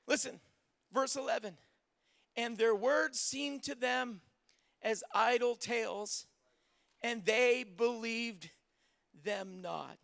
Listen, 0.06 0.40
verse 0.92 1.16
11. 1.16 1.56
And 2.36 2.56
their 2.56 2.74
words 2.74 3.20
seemed 3.20 3.62
to 3.64 3.74
them 3.74 4.20
as 4.82 5.02
idle 5.14 5.54
tales, 5.54 6.26
and 7.02 7.24
they 7.24 7.64
believed 7.64 8.50
them 9.24 9.60
not. 9.60 9.98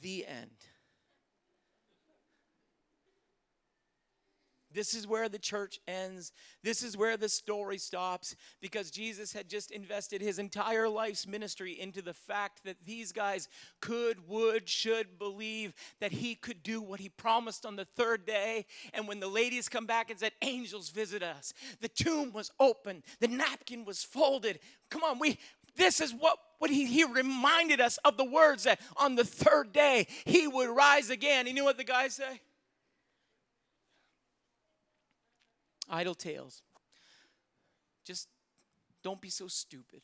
The 0.00 0.26
end. 0.26 0.57
This 4.78 4.94
is 4.94 5.08
where 5.08 5.28
the 5.28 5.40
church 5.40 5.80
ends. 5.88 6.30
This 6.62 6.84
is 6.84 6.96
where 6.96 7.16
the 7.16 7.28
story 7.28 7.78
stops 7.78 8.36
because 8.60 8.92
Jesus 8.92 9.32
had 9.32 9.48
just 9.48 9.72
invested 9.72 10.22
his 10.22 10.38
entire 10.38 10.88
life's 10.88 11.26
ministry 11.26 11.72
into 11.80 12.00
the 12.00 12.14
fact 12.14 12.62
that 12.62 12.76
these 12.86 13.10
guys 13.10 13.48
could, 13.80 14.28
would, 14.28 14.68
should 14.68 15.18
believe 15.18 15.74
that 15.98 16.12
he 16.12 16.36
could 16.36 16.62
do 16.62 16.80
what 16.80 17.00
he 17.00 17.08
promised 17.08 17.66
on 17.66 17.74
the 17.74 17.86
third 17.86 18.24
day. 18.24 18.66
And 18.94 19.08
when 19.08 19.18
the 19.18 19.26
ladies 19.26 19.68
come 19.68 19.84
back 19.84 20.10
and 20.10 20.20
said, 20.20 20.30
Angels 20.42 20.90
visit 20.90 21.24
us, 21.24 21.52
the 21.80 21.88
tomb 21.88 22.30
was 22.32 22.52
open, 22.60 23.02
the 23.18 23.26
napkin 23.26 23.84
was 23.84 24.04
folded. 24.04 24.60
Come 24.90 25.02
on, 25.02 25.18
we, 25.18 25.40
this 25.74 26.00
is 26.00 26.14
what, 26.14 26.38
what 26.60 26.70
he, 26.70 26.86
he 26.86 27.02
reminded 27.02 27.80
us 27.80 27.98
of 28.04 28.16
the 28.16 28.22
words 28.22 28.62
that 28.62 28.78
on 28.96 29.16
the 29.16 29.24
third 29.24 29.72
day 29.72 30.06
he 30.24 30.46
would 30.46 30.68
rise 30.68 31.10
again. 31.10 31.48
You 31.48 31.54
knew 31.54 31.64
what 31.64 31.78
the 31.78 31.82
guys 31.82 32.14
say? 32.14 32.42
Idle 35.88 36.14
tales. 36.14 36.62
Just 38.04 38.28
don't 39.02 39.20
be 39.20 39.30
so 39.30 39.48
stupid. 39.48 40.02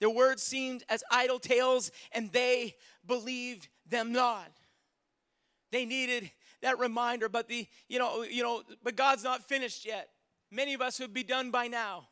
Their 0.00 0.10
words 0.10 0.42
seemed 0.42 0.82
as 0.88 1.04
idle 1.10 1.38
tales, 1.38 1.90
and 2.12 2.32
they 2.32 2.76
believed 3.06 3.68
them 3.86 4.12
not. 4.12 4.50
They 5.70 5.84
needed 5.84 6.30
that 6.62 6.78
reminder, 6.78 7.28
but 7.28 7.48
the 7.48 7.66
you 7.88 7.98
know 7.98 8.22
you 8.22 8.42
know 8.42 8.62
but 8.82 8.96
God's 8.96 9.22
not 9.22 9.46
finished 9.46 9.84
yet. 9.84 10.08
Many 10.50 10.74
of 10.74 10.80
us 10.80 10.98
would 10.98 11.14
be 11.14 11.22
done 11.22 11.50
by 11.50 11.68
now. 11.68 12.08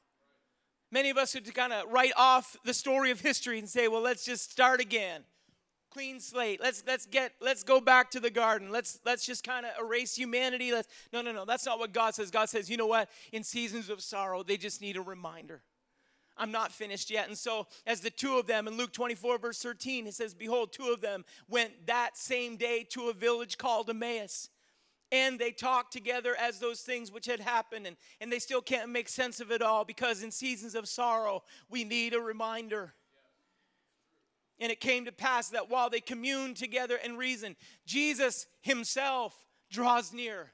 Many 0.90 1.10
of 1.10 1.18
us 1.18 1.34
would 1.34 1.52
kind 1.54 1.72
of 1.72 1.90
write 1.90 2.12
off 2.16 2.56
the 2.64 2.72
story 2.72 3.10
of 3.10 3.20
history 3.20 3.58
and 3.58 3.68
say, 3.68 3.88
"Well, 3.88 4.02
let's 4.02 4.24
just 4.24 4.50
start 4.50 4.80
again." 4.80 5.24
Clean 5.90 6.20
slate. 6.20 6.60
Let's 6.60 6.82
let's 6.86 7.06
get 7.06 7.32
let's 7.40 7.62
go 7.62 7.80
back 7.80 8.10
to 8.12 8.20
the 8.20 8.30
garden. 8.30 8.70
Let's 8.70 9.00
let's 9.04 9.24
just 9.24 9.44
kind 9.44 9.66
of 9.66 9.72
erase 9.80 10.14
humanity. 10.14 10.72
Let's 10.72 10.88
no 11.12 11.22
no 11.22 11.32
no 11.32 11.44
that's 11.44 11.66
not 11.66 11.78
what 11.78 11.92
god 11.92 12.14
says. 12.14 12.30
God 12.30 12.48
says 12.48 12.68
you 12.70 12.76
know 12.76 12.86
what? 12.86 13.08
In 13.32 13.42
seasons 13.42 13.90
of 13.90 14.00
sorrow 14.02 14.42
they 14.42 14.56
just 14.56 14.80
need 14.80 14.96
a 14.96 15.02
reminder. 15.02 15.62
I'm 16.36 16.52
not 16.52 16.70
finished 16.70 17.10
yet. 17.10 17.26
And 17.26 17.36
so 17.36 17.66
as 17.86 18.00
the 18.00 18.10
two 18.10 18.38
of 18.38 18.46
them 18.46 18.68
in 18.68 18.76
luke 18.76 18.92
24 18.92 19.38
verse 19.38 19.58
13 19.60 20.06
it 20.06 20.14
says 20.14 20.34
behold 20.34 20.72
two 20.72 20.90
of 20.90 21.00
them 21.00 21.24
went 21.48 21.86
that 21.86 22.16
same 22.16 22.56
day 22.56 22.86
to 22.90 23.08
a 23.08 23.12
village 23.12 23.58
called 23.58 23.90
emmaus 23.90 24.50
and 25.10 25.38
they 25.38 25.50
talked 25.50 25.92
together 25.92 26.36
as 26.38 26.58
those 26.58 26.80
things 26.80 27.10
which 27.10 27.26
had 27.26 27.40
happened 27.40 27.86
and, 27.86 27.96
and 28.20 28.30
they 28.30 28.38
still 28.38 28.60
can't 28.60 28.90
make 28.90 29.08
sense 29.08 29.40
of 29.40 29.50
it 29.50 29.62
all 29.62 29.84
because 29.84 30.22
in 30.22 30.30
seasons 30.30 30.74
of 30.74 30.88
sorrow 30.88 31.42
we 31.70 31.84
need 31.84 32.14
a 32.14 32.20
reminder 32.20 32.94
and 34.60 34.72
it 34.72 34.80
came 34.80 35.04
to 35.04 35.12
pass 35.12 35.50
that 35.50 35.70
while 35.70 35.90
they 35.90 36.00
communed 36.00 36.56
together 36.56 36.98
and 37.02 37.18
reasoned, 37.18 37.56
Jesus 37.86 38.46
himself 38.60 39.34
draws 39.70 40.12
near. 40.12 40.52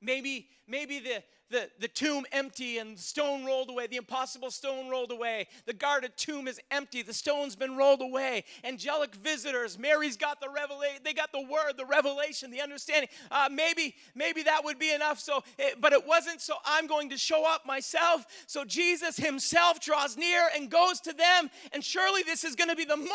Maybe, 0.00 0.48
maybe 0.66 0.98
the, 0.98 1.22
the, 1.54 1.70
the 1.78 1.88
tomb 1.88 2.26
empty 2.32 2.78
and 2.78 2.98
the 2.98 3.02
stone 3.02 3.44
rolled 3.44 3.70
away, 3.70 3.86
the 3.86 3.96
impossible 3.96 4.50
stone 4.50 4.90
rolled 4.90 5.12
away. 5.12 5.46
The 5.66 5.72
guarded 5.72 6.16
tomb 6.16 6.48
is 6.48 6.60
empty, 6.72 7.02
the 7.02 7.14
stone's 7.14 7.54
been 7.54 7.76
rolled 7.76 8.02
away. 8.02 8.44
Angelic 8.64 9.14
visitors, 9.14 9.78
Mary's 9.78 10.16
got 10.16 10.40
the 10.40 10.48
revelation, 10.50 11.00
they 11.04 11.14
got 11.14 11.30
the 11.30 11.42
word, 11.42 11.74
the 11.76 11.84
revelation, 11.86 12.50
the 12.50 12.60
understanding. 12.60 13.08
Uh, 13.30 13.48
maybe, 13.50 13.94
maybe 14.16 14.42
that 14.42 14.64
would 14.64 14.80
be 14.80 14.92
enough. 14.92 15.20
So, 15.20 15.44
it, 15.56 15.80
but 15.80 15.92
it 15.92 16.04
wasn't. 16.04 16.40
So 16.40 16.54
I'm 16.64 16.88
going 16.88 17.10
to 17.10 17.16
show 17.16 17.48
up 17.48 17.64
myself. 17.64 18.26
So 18.48 18.64
Jesus 18.64 19.16
Himself 19.16 19.80
draws 19.80 20.16
near 20.16 20.48
and 20.56 20.68
goes 20.68 21.00
to 21.02 21.12
them, 21.12 21.50
and 21.72 21.84
surely 21.84 22.24
this 22.24 22.42
is 22.42 22.56
going 22.56 22.70
to 22.70 22.76
be 22.76 22.84
the 22.84 22.96
moment 22.96 23.14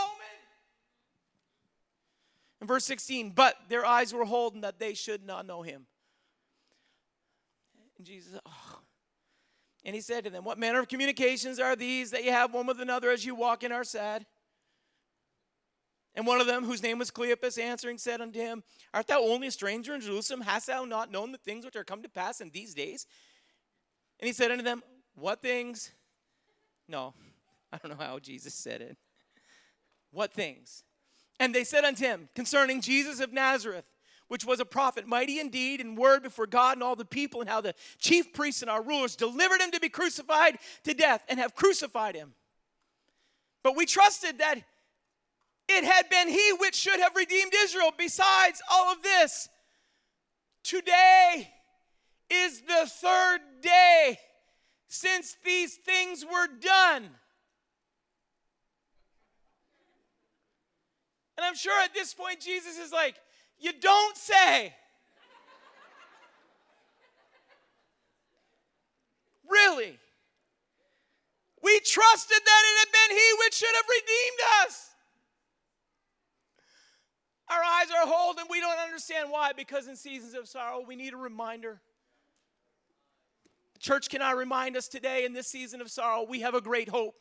in 2.61 2.67
verse 2.67 2.85
16, 2.85 3.31
but 3.31 3.55
their 3.67 3.85
eyes 3.85 4.13
were 4.13 4.23
holden 4.23 4.61
that 4.61 4.79
they 4.79 4.93
should 4.93 5.25
not 5.25 5.45
know 5.45 5.61
him. 5.61 5.87
And 7.99 8.07
Jesus, 8.07 8.39
oh. 8.45 8.79
And 9.85 9.93
he 9.93 10.01
said 10.01 10.23
to 10.23 10.29
them, 10.29 10.43
What 10.43 10.57
manner 10.57 10.79
of 10.79 10.87
communications 10.87 11.59
are 11.59 11.75
these 11.75 12.11
that 12.11 12.23
you 12.23 12.31
have 12.31 12.53
one 12.53 12.65
with 12.65 12.81
another 12.81 13.11
as 13.11 13.25
you 13.25 13.35
walk 13.35 13.63
and 13.63 13.71
are 13.71 13.83
sad? 13.83 14.25
And 16.15 16.25
one 16.25 16.41
of 16.41 16.47
them, 16.47 16.63
whose 16.63 16.81
name 16.81 16.97
was 16.97 17.11
Cleopas, 17.11 17.61
answering, 17.61 17.97
said 17.97 18.19
unto 18.19 18.39
him, 18.39 18.63
Art 18.93 19.07
thou 19.07 19.21
only 19.21 19.47
a 19.47 19.51
stranger 19.51 19.93
in 19.93 20.01
Jerusalem? 20.01 20.41
Hast 20.41 20.67
thou 20.67 20.85
not 20.85 21.11
known 21.11 21.31
the 21.31 21.37
things 21.37 21.65
which 21.65 21.75
are 21.75 21.83
come 21.83 22.01
to 22.01 22.09
pass 22.09 22.41
in 22.41 22.49
these 22.49 22.73
days? 22.73 23.05
And 24.19 24.27
he 24.27 24.33
said 24.33 24.49
unto 24.49 24.63
them, 24.63 24.81
What 25.15 25.41
things? 25.41 25.91
No, 26.87 27.13
I 27.71 27.77
don't 27.77 27.97
know 27.97 28.03
how 28.03 28.17
Jesus 28.19 28.53
said 28.53 28.81
it. 28.81 28.97
What 30.11 30.33
things? 30.33 30.83
And 31.39 31.53
they 31.53 31.63
said 31.63 31.85
unto 31.85 32.03
him, 32.03 32.27
concerning 32.35 32.81
Jesus 32.81 33.19
of 33.19 33.31
Nazareth, 33.31 33.85
which 34.29 34.45
was 34.45 34.59
a 34.59 34.65
prophet, 34.65 35.05
mighty 35.05 35.39
indeed 35.39 35.81
in 35.81 35.95
word 35.95 36.23
before 36.23 36.47
God 36.47 36.77
and 36.77 36.83
all 36.83 36.95
the 36.95 37.03
people, 37.03 37.41
and 37.41 37.49
how 37.49 37.59
the 37.59 37.75
chief 37.97 38.31
priests 38.31 38.61
and 38.61 38.71
our 38.71 38.81
rulers 38.81 39.15
delivered 39.15 39.59
him 39.59 39.71
to 39.71 39.79
be 39.79 39.89
crucified 39.89 40.57
to 40.85 40.93
death 40.93 41.23
and 41.27 41.39
have 41.39 41.53
crucified 41.53 42.15
him. 42.15 42.33
But 43.63 43.75
we 43.75 43.85
trusted 43.85 44.37
that 44.37 44.55
it 45.67 45.83
had 45.83 46.09
been 46.09 46.29
he 46.29 46.53
which 46.59 46.75
should 46.75 46.99
have 46.99 47.15
redeemed 47.15 47.51
Israel. 47.63 47.91
Besides 47.97 48.61
all 48.71 48.91
of 48.91 49.03
this, 49.03 49.49
today 50.63 51.49
is 52.29 52.61
the 52.61 52.87
third 52.87 53.39
day 53.61 54.17
since 54.87 55.35
these 55.43 55.75
things 55.75 56.25
were 56.25 56.47
done. 56.59 57.09
And 61.37 61.45
I'm 61.45 61.55
sure 61.55 61.79
at 61.83 61.93
this 61.93 62.13
point, 62.13 62.41
Jesus 62.41 62.77
is 62.77 62.91
like, 62.91 63.15
You 63.59 63.73
don't 63.79 64.17
say. 64.17 64.73
really? 69.49 69.99
We 71.61 71.79
trusted 71.81 72.37
that 72.45 72.61
it 72.65 72.79
had 72.79 72.91
been 72.91 73.17
He 73.17 73.33
which 73.43 73.53
should 73.55 73.75
have 73.75 73.85
redeemed 73.89 74.39
us. 74.65 74.89
Our 77.49 77.61
eyes 77.61 77.87
are 77.91 78.07
holden. 78.07 78.45
We 78.49 78.61
don't 78.61 78.79
understand 78.79 79.31
why, 79.31 79.51
because 79.53 79.87
in 79.87 79.95
seasons 79.95 80.35
of 80.35 80.47
sorrow, 80.47 80.83
we 80.87 80.95
need 80.95 81.13
a 81.13 81.17
reminder. 81.17 81.81
The 83.73 83.79
church 83.79 84.09
cannot 84.09 84.37
remind 84.37 84.77
us 84.77 84.87
today 84.87 85.25
in 85.25 85.33
this 85.33 85.47
season 85.47 85.81
of 85.81 85.89
sorrow, 85.89 86.25
we 86.29 86.41
have 86.41 86.53
a 86.53 86.61
great 86.61 86.89
hope. 86.89 87.15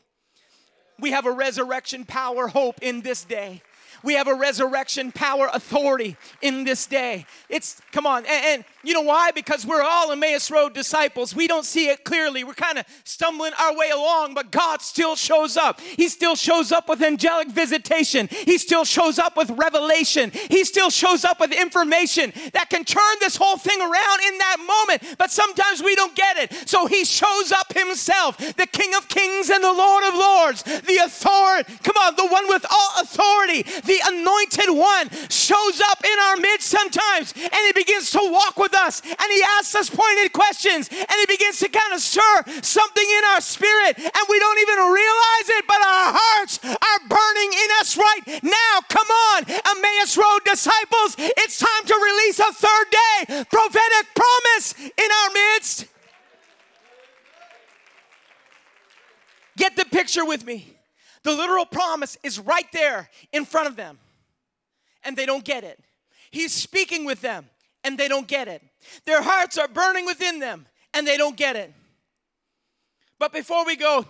We 1.00 1.12
have 1.12 1.26
a 1.26 1.32
resurrection 1.32 2.04
power 2.04 2.48
hope 2.48 2.80
in 2.82 3.00
this 3.00 3.24
day. 3.24 3.62
We 4.02 4.14
have 4.14 4.28
a 4.28 4.34
resurrection 4.34 5.12
power 5.12 5.48
authority 5.52 6.16
in 6.42 6.64
this 6.64 6.86
day. 6.86 7.26
It's, 7.48 7.80
come 7.92 8.06
on, 8.06 8.24
and, 8.26 8.44
and 8.44 8.64
you 8.88 8.94
know 8.94 9.02
why? 9.02 9.32
Because 9.32 9.66
we're 9.66 9.82
all 9.82 10.10
Emmaus 10.10 10.50
Road 10.50 10.72
disciples. 10.72 11.36
We 11.36 11.46
don't 11.46 11.66
see 11.66 11.90
it 11.90 12.04
clearly. 12.04 12.42
We're 12.42 12.54
kind 12.54 12.78
of 12.78 12.86
stumbling 13.04 13.52
our 13.60 13.76
way 13.76 13.90
along, 13.90 14.32
but 14.32 14.50
God 14.50 14.80
still 14.80 15.14
shows 15.14 15.58
up. 15.58 15.78
He 15.82 16.08
still 16.08 16.34
shows 16.34 16.72
up 16.72 16.88
with 16.88 17.02
angelic 17.02 17.48
visitation. 17.48 18.28
He 18.30 18.56
still 18.56 18.86
shows 18.86 19.18
up 19.18 19.36
with 19.36 19.50
revelation. 19.50 20.30
He 20.32 20.64
still 20.64 20.88
shows 20.88 21.26
up 21.26 21.38
with 21.38 21.52
information 21.52 22.32
that 22.54 22.70
can 22.70 22.86
turn 22.86 23.02
this 23.20 23.36
whole 23.36 23.58
thing 23.58 23.78
around 23.78 24.20
in 24.26 24.38
that 24.38 24.56
moment. 24.66 25.16
But 25.18 25.30
sometimes 25.30 25.82
we 25.82 25.94
don't 25.94 26.16
get 26.16 26.38
it. 26.38 26.66
So 26.66 26.86
he 26.86 27.04
shows 27.04 27.52
up 27.52 27.74
himself, 27.74 28.38
the 28.38 28.66
King 28.72 28.94
of 28.94 29.06
Kings 29.08 29.50
and 29.50 29.62
the 29.62 29.72
Lord 29.72 30.04
of 30.04 30.14
Lords, 30.14 30.62
the 30.62 31.00
authority. 31.04 31.76
Come 31.82 31.96
on, 32.00 32.16
the 32.16 32.26
one 32.26 32.48
with 32.48 32.64
all 32.70 33.02
authority, 33.02 33.64
the 33.84 34.00
anointed 34.06 34.70
one 34.70 35.10
shows 35.28 35.82
up 35.90 36.02
in 36.02 36.18
our 36.18 36.36
midst 36.38 36.68
sometimes 36.68 37.34
and 37.36 37.54
he 37.66 37.72
begins 37.74 38.10
to 38.12 38.20
walk 38.22 38.56
with 38.56 38.74
us 38.86 39.02
and 39.02 39.28
he 39.30 39.42
asks 39.58 39.74
us 39.74 39.90
pointed 39.90 40.32
questions 40.32 40.88
and 40.88 41.16
he 41.18 41.26
begins 41.26 41.58
to 41.60 41.68
kind 41.68 41.92
of 41.92 42.00
stir 42.00 42.62
something 42.62 43.08
in 43.18 43.24
our 43.34 43.40
spirit 43.40 43.98
and 43.98 44.24
we 44.28 44.38
don't 44.38 44.58
even 44.60 44.78
realize 44.78 45.48
it, 45.58 45.64
but 45.66 45.80
our 45.82 46.08
hearts 46.14 46.58
are 46.64 47.00
burning 47.08 47.50
in 47.52 47.70
us 47.80 47.96
right 47.96 48.42
now. 48.42 48.74
Come 48.88 49.08
on, 49.08 49.44
Emmaus 49.48 50.16
Road 50.16 50.40
disciples, 50.44 51.16
it's 51.18 51.58
time 51.58 51.84
to 51.86 51.94
release 51.94 52.38
a 52.38 52.52
third 52.52 52.86
day 52.90 53.44
prophetic 53.50 54.06
promise 54.14 54.74
in 54.78 55.08
our 55.10 55.30
midst. 55.34 55.86
Get 59.56 59.76
the 59.76 59.84
picture 59.84 60.24
with 60.24 60.46
me. 60.46 60.72
The 61.24 61.32
literal 61.32 61.66
promise 61.66 62.16
is 62.22 62.38
right 62.38 62.70
there 62.72 63.10
in 63.32 63.44
front 63.44 63.66
of 63.66 63.76
them, 63.76 63.98
and 65.04 65.16
they 65.16 65.26
don't 65.26 65.44
get 65.44 65.64
it. 65.64 65.80
He's 66.30 66.52
speaking 66.52 67.04
with 67.04 67.20
them, 67.20 67.46
and 67.88 67.96
they 67.96 68.06
don't 68.06 68.28
get 68.28 68.48
it. 68.48 68.62
Their 69.06 69.22
hearts 69.22 69.56
are 69.56 69.66
burning 69.66 70.04
within 70.04 70.38
them, 70.40 70.66
and 70.92 71.06
they 71.06 71.16
don't 71.16 71.36
get 71.36 71.56
it. 71.56 71.72
But 73.18 73.32
before 73.32 73.64
we 73.64 73.76
go, 73.76 74.04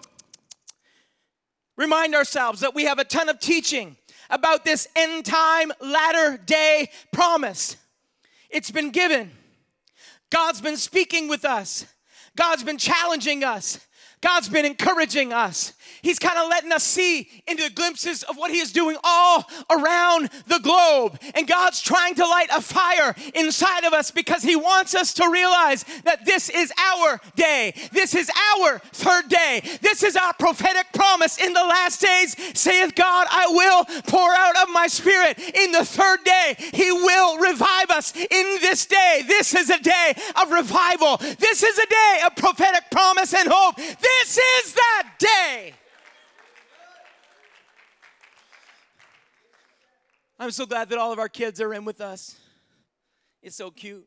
remind 1.77 2.17
ourselves 2.17 2.61
that 2.61 2.75
we 2.75 2.85
have 2.85 2.99
a 2.99 3.05
ton 3.05 3.29
of 3.29 3.39
teaching 3.39 3.97
about 4.31 4.65
this 4.65 4.89
end 4.97 5.25
time, 5.25 5.73
latter 5.81 6.37
day 6.37 6.91
promise. 7.13 7.77
It's 8.51 8.73
been 8.73 8.91
given. 8.91 9.31
God's 10.31 10.61
been 10.61 10.77
speaking 10.77 11.29
with 11.29 11.45
us. 11.45 11.87
God's 12.37 12.65
been 12.65 12.79
challenging 12.79 13.45
us. 13.45 13.79
God's 14.21 14.49
been 14.49 14.67
encouraging 14.67 15.33
us. 15.33 15.73
He's 16.03 16.19
kind 16.19 16.39
of 16.39 16.49
letting 16.49 16.73
us 16.73 16.85
see 16.85 17.29
into 17.47 17.71
glimpses 17.73 18.23
of 18.23 18.37
what 18.37 18.51
He 18.51 18.59
is 18.59 18.73
doing 18.73 18.97
all 19.03 19.45
around 19.71 20.31
the 20.47 20.59
globe. 20.61 21.19
And 21.35 21.47
God's 21.47 21.81
trying 21.81 22.15
to 22.17 22.27
light 22.27 22.49
a 22.53 22.61
fire 22.61 23.15
inside 23.35 23.85
of 23.85 23.93
us 23.93 24.11
because 24.11 24.43
He 24.43 24.57
wants 24.57 24.95
us 24.95 25.15
to 25.15 25.29
realize 25.31 25.85
that 26.05 26.25
this 26.25 26.49
is 26.49 26.73
our 26.79 27.21
day. 27.37 27.75
This 27.93 28.15
is 28.15 28.31
our 28.55 28.79
third 28.93 29.29
day. 29.29 29.63
This 29.81 30.03
is 30.03 30.17
our 30.17 30.33
prophetic 30.35 30.87
promise 30.93 31.39
in 31.39 31.53
the 31.53 31.65
last 31.65 32.01
days, 32.01 32.37
saith 32.59 32.95
God, 32.95 33.27
I 33.31 33.47
will 33.49 33.85
pour 34.03 34.35
out 34.35 34.57
of 34.63 34.73
my 34.73 34.87
spirit 34.87 35.39
in 35.39 35.73
the 35.73 35.85
third 35.85 36.25
day. 36.25 36.57
He 36.73 36.91
will 36.93 37.39
revive 37.39 37.91
us 37.91 38.15
in 38.15 38.59
this 38.61 38.87
day. 38.87 39.23
This 39.27 39.55
is 39.55 39.71
a 39.71 39.79
day 39.79 40.15
of 40.41 40.51
revival. 40.51 41.17
This 41.17 41.63
is 41.63 41.79
a 41.79 41.87
day 41.87 42.21
of 42.27 42.37
prophetic 42.37 42.85
promise 42.91 43.35
and 43.35 43.49
hope. 43.51 43.77
This 43.77 44.39
is 44.39 44.75
that 44.75 45.11
day. 45.19 45.75
I'm 50.41 50.53
so 50.53 50.67
glad 50.67 50.89
that 50.91 50.99
all 50.99 51.13
of 51.13 51.19
our 51.19 51.29
kids 51.29 51.61
are 51.61 51.75
in 51.75 51.85
with 51.85 52.01
us. 52.01 52.37
It's 53.43 53.57
so 53.57 53.73
cute. 53.73 54.07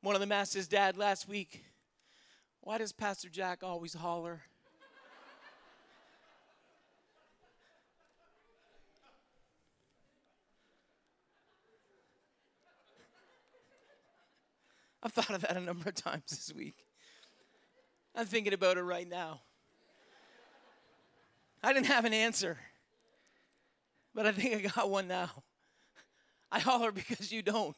One 0.00 0.14
of 0.14 0.20
them 0.20 0.30
asked 0.30 0.54
his 0.54 0.68
dad 0.68 0.96
last 0.96 1.28
week, 1.28 1.64
Why 2.60 2.78
does 2.78 2.92
Pastor 2.92 3.28
Jack 3.28 3.64
always 3.64 3.94
holler? 3.94 4.42
I've 15.02 15.12
thought 15.12 15.30
of 15.30 15.40
that 15.40 15.56
a 15.56 15.60
number 15.60 15.88
of 15.88 15.96
times 15.96 16.30
this 16.30 16.52
week. 16.54 16.76
I'm 18.14 18.26
thinking 18.26 18.52
about 18.52 18.76
it 18.76 18.82
right 18.82 19.08
now. 19.08 19.40
I 21.60 21.72
didn't 21.72 21.86
have 21.86 22.04
an 22.04 22.14
answer, 22.14 22.56
but 24.18 24.26
I 24.26 24.32
think 24.32 24.56
I 24.56 24.68
got 24.68 24.90
one 24.90 25.06
now. 25.06 25.30
I 26.50 26.58
holler 26.58 26.90
because 26.90 27.30
you 27.30 27.40
don't. 27.40 27.76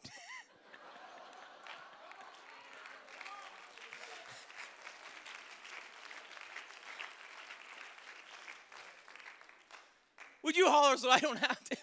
Would 10.43 10.57
you 10.57 10.67
holler 10.67 10.97
so 10.97 11.11
I 11.11 11.19
don't 11.19 11.39
have 11.39 11.63
to? 11.63 11.77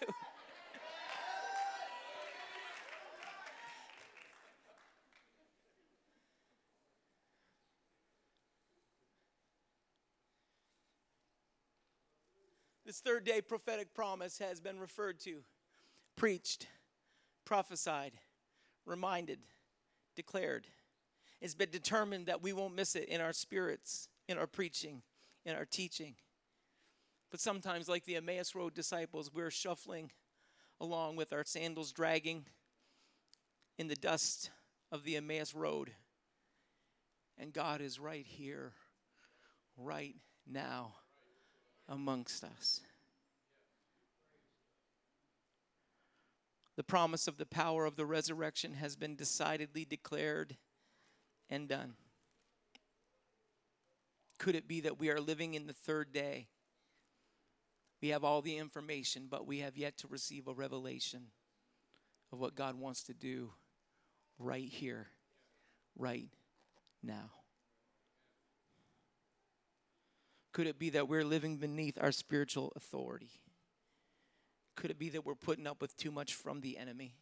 This 12.88 13.00
third 13.00 13.24
day 13.24 13.42
prophetic 13.42 13.92
promise 13.92 14.38
has 14.38 14.60
been 14.60 14.80
referred 14.80 15.20
to, 15.20 15.42
preached, 16.16 16.68
prophesied, 17.44 18.12
reminded, 18.86 19.40
declared. 20.16 20.66
It's 21.42 21.54
been 21.54 21.68
determined 21.68 22.28
that 22.28 22.42
we 22.42 22.54
won't 22.54 22.74
miss 22.74 22.96
it 22.96 23.10
in 23.10 23.20
our 23.20 23.34
spirits, 23.34 24.08
in 24.26 24.38
our 24.38 24.46
preaching, 24.46 25.02
in 25.44 25.54
our 25.54 25.66
teaching. 25.66 26.14
But 27.30 27.40
sometimes, 27.40 27.90
like 27.90 28.06
the 28.06 28.16
Emmaus 28.16 28.54
Road 28.54 28.72
disciples, 28.72 29.30
we're 29.34 29.50
shuffling 29.50 30.10
along 30.80 31.16
with 31.16 31.30
our 31.34 31.44
sandals 31.44 31.92
dragging 31.92 32.46
in 33.76 33.88
the 33.88 33.96
dust 33.96 34.48
of 34.90 35.04
the 35.04 35.16
Emmaus 35.16 35.54
Road. 35.54 35.90
And 37.36 37.52
God 37.52 37.82
is 37.82 38.00
right 38.00 38.24
here, 38.26 38.72
right 39.76 40.16
now 40.50 40.94
amongst 41.88 42.44
us. 42.44 42.80
The 46.76 46.84
promise 46.84 47.26
of 47.26 47.38
the 47.38 47.46
power 47.46 47.86
of 47.86 47.96
the 47.96 48.06
resurrection 48.06 48.74
has 48.74 48.94
been 48.94 49.16
decidedly 49.16 49.84
declared 49.84 50.56
and 51.50 51.66
done. 51.66 51.94
Could 54.38 54.54
it 54.54 54.68
be 54.68 54.80
that 54.82 55.00
we 55.00 55.10
are 55.10 55.20
living 55.20 55.54
in 55.54 55.66
the 55.66 55.72
third 55.72 56.12
day? 56.12 56.46
We 58.00 58.10
have 58.10 58.22
all 58.22 58.42
the 58.42 58.56
information, 58.56 59.26
but 59.28 59.46
we 59.46 59.58
have 59.58 59.76
yet 59.76 59.98
to 59.98 60.06
receive 60.06 60.46
a 60.46 60.52
revelation 60.52 61.32
of 62.32 62.38
what 62.38 62.54
God 62.54 62.76
wants 62.76 63.02
to 63.04 63.14
do 63.14 63.50
right 64.38 64.68
here, 64.68 65.08
right 65.96 66.28
now. 67.02 67.30
Could 70.58 70.66
it 70.66 70.80
be 70.80 70.90
that 70.90 71.08
we're 71.08 71.22
living 71.22 71.58
beneath 71.58 72.02
our 72.02 72.10
spiritual 72.10 72.72
authority? 72.74 73.30
Could 74.74 74.90
it 74.90 74.98
be 74.98 75.08
that 75.10 75.24
we're 75.24 75.36
putting 75.36 75.68
up 75.68 75.80
with 75.80 75.96
too 75.96 76.10
much 76.10 76.34
from 76.34 76.62
the 76.62 76.76
enemy? 76.76 77.14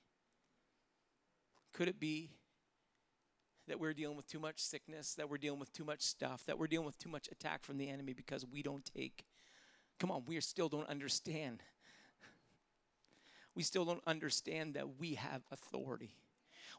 Could 1.74 1.88
it 1.88 2.00
be 2.00 2.30
that 3.68 3.78
we're 3.78 3.92
dealing 3.92 4.16
with 4.16 4.26
too 4.26 4.38
much 4.38 4.60
sickness, 4.60 5.12
that 5.16 5.28
we're 5.28 5.36
dealing 5.36 5.60
with 5.60 5.70
too 5.70 5.84
much 5.84 6.00
stuff, 6.00 6.46
that 6.46 6.58
we're 6.58 6.66
dealing 6.66 6.86
with 6.86 6.96
too 6.96 7.10
much 7.10 7.28
attack 7.30 7.62
from 7.62 7.76
the 7.76 7.90
enemy 7.90 8.14
because 8.14 8.46
we 8.50 8.62
don't 8.62 8.90
take? 8.94 9.26
Come 10.00 10.10
on, 10.10 10.22
we 10.26 10.40
still 10.40 10.70
don't 10.70 10.88
understand. 10.88 11.62
We 13.54 13.64
still 13.64 13.84
don't 13.84 14.02
understand 14.06 14.72
that 14.76 14.98
we 14.98 15.12
have 15.12 15.42
authority. 15.52 16.14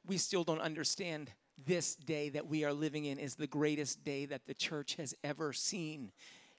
We 0.07 0.17
still 0.17 0.43
don't 0.43 0.61
understand 0.61 1.29
this 1.67 1.93
day 1.93 2.29
that 2.29 2.47
we 2.47 2.65
are 2.65 2.73
living 2.73 3.05
in 3.05 3.19
is 3.19 3.35
the 3.35 3.45
greatest 3.45 4.03
day 4.03 4.25
that 4.25 4.47
the 4.47 4.55
church 4.55 4.95
has 4.95 5.13
ever 5.23 5.53
seen 5.53 6.11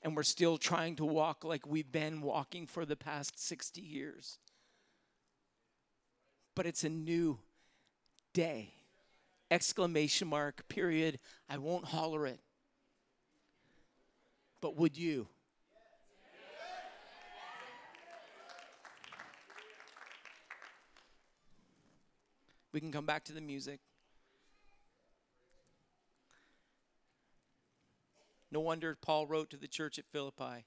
and 0.03 0.17
we're 0.17 0.23
still 0.23 0.59
trying 0.59 0.97
to 0.97 1.05
walk 1.05 1.45
like 1.45 1.67
we've 1.67 1.91
been 1.91 2.21
walking 2.21 2.67
for 2.67 2.85
the 2.85 2.97
past 2.97 3.39
60 3.39 3.81
years. 3.81 4.39
But 6.55 6.67
it's 6.67 6.85
a 6.85 6.89
new 6.89 7.39
day. 8.33 8.75
Exclamation 9.51 10.29
mark, 10.29 10.69
period. 10.69 11.19
I 11.49 11.59
won't 11.59 11.87
holler 11.87 12.27
it. 12.27 12.41
But 14.61 14.77
would 14.77 14.97
you? 14.97 15.29
We 22.73 22.81
can 22.81 22.93
come 22.93 23.07
back 23.07 23.25
to 23.25 23.33
the 23.33 23.41
music. 23.41 23.81
No 28.51 28.61
wonder 28.61 28.97
Paul 29.01 29.27
wrote 29.27 29.51
to 29.51 29.57
the 29.57 29.69
church 29.69 29.99
at 29.99 30.07
Philippi. 30.07 30.67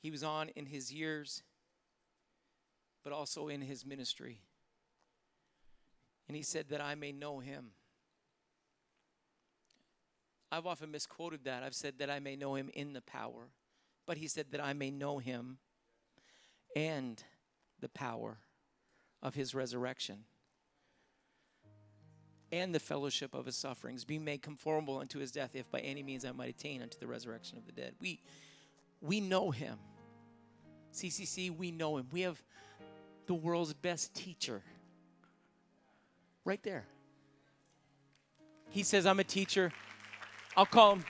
He 0.00 0.10
was 0.10 0.22
on 0.22 0.48
in 0.50 0.66
his 0.66 0.92
years, 0.92 1.42
but 3.04 3.12
also 3.12 3.48
in 3.48 3.62
his 3.62 3.84
ministry. 3.84 4.40
And 6.26 6.36
he 6.36 6.42
said 6.42 6.68
that 6.70 6.80
I 6.80 6.94
may 6.94 7.12
know 7.12 7.40
him. 7.40 7.72
I've 10.50 10.66
often 10.66 10.90
misquoted 10.90 11.44
that. 11.44 11.62
I've 11.62 11.74
said 11.74 11.94
that 11.98 12.10
I 12.10 12.18
may 12.18 12.36
know 12.36 12.54
him 12.54 12.70
in 12.74 12.92
the 12.92 13.00
power. 13.00 13.50
But 14.06 14.18
he 14.18 14.28
said 14.28 14.46
that 14.50 14.62
I 14.62 14.72
may 14.72 14.90
know 14.90 15.18
him 15.18 15.58
and 16.74 17.22
the 17.80 17.88
power 17.88 18.38
of 19.22 19.34
his 19.34 19.54
resurrection 19.54 20.24
and 22.52 22.74
the 22.74 22.78
fellowship 22.78 23.34
of 23.34 23.46
his 23.46 23.56
sufferings, 23.56 24.04
being 24.04 24.24
made 24.24 24.42
conformable 24.42 24.98
unto 24.98 25.18
his 25.18 25.32
death, 25.32 25.56
if 25.56 25.70
by 25.70 25.80
any 25.80 26.02
means 26.02 26.24
I 26.26 26.32
might 26.32 26.50
attain 26.50 26.82
unto 26.82 26.98
the 26.98 27.06
resurrection 27.06 27.56
of 27.56 27.64
the 27.64 27.72
dead. 27.72 27.94
We, 27.98 28.20
we 29.00 29.20
know 29.20 29.50
him. 29.50 29.78
CCC, 30.92 31.56
we 31.56 31.70
know 31.70 31.96
him. 31.96 32.06
We 32.12 32.20
have 32.20 32.40
the 33.26 33.34
world's 33.34 33.72
best 33.72 34.12
teacher 34.14 34.62
right 36.44 36.62
there. 36.62 36.84
He 38.68 38.82
says, 38.82 39.06
I'm 39.06 39.18
a 39.20 39.24
teacher. 39.24 39.72
I'll 40.54 40.66
call 40.66 40.92
him, 40.92 41.04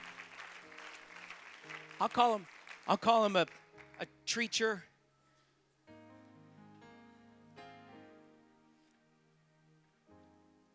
I'll 2.00 2.08
call 2.08 2.36
him, 2.36 2.46
I'll 2.86 2.96
call 2.96 3.26
him 3.26 3.34
a, 3.34 3.46
a 4.00 4.06
teacher. 4.26 4.84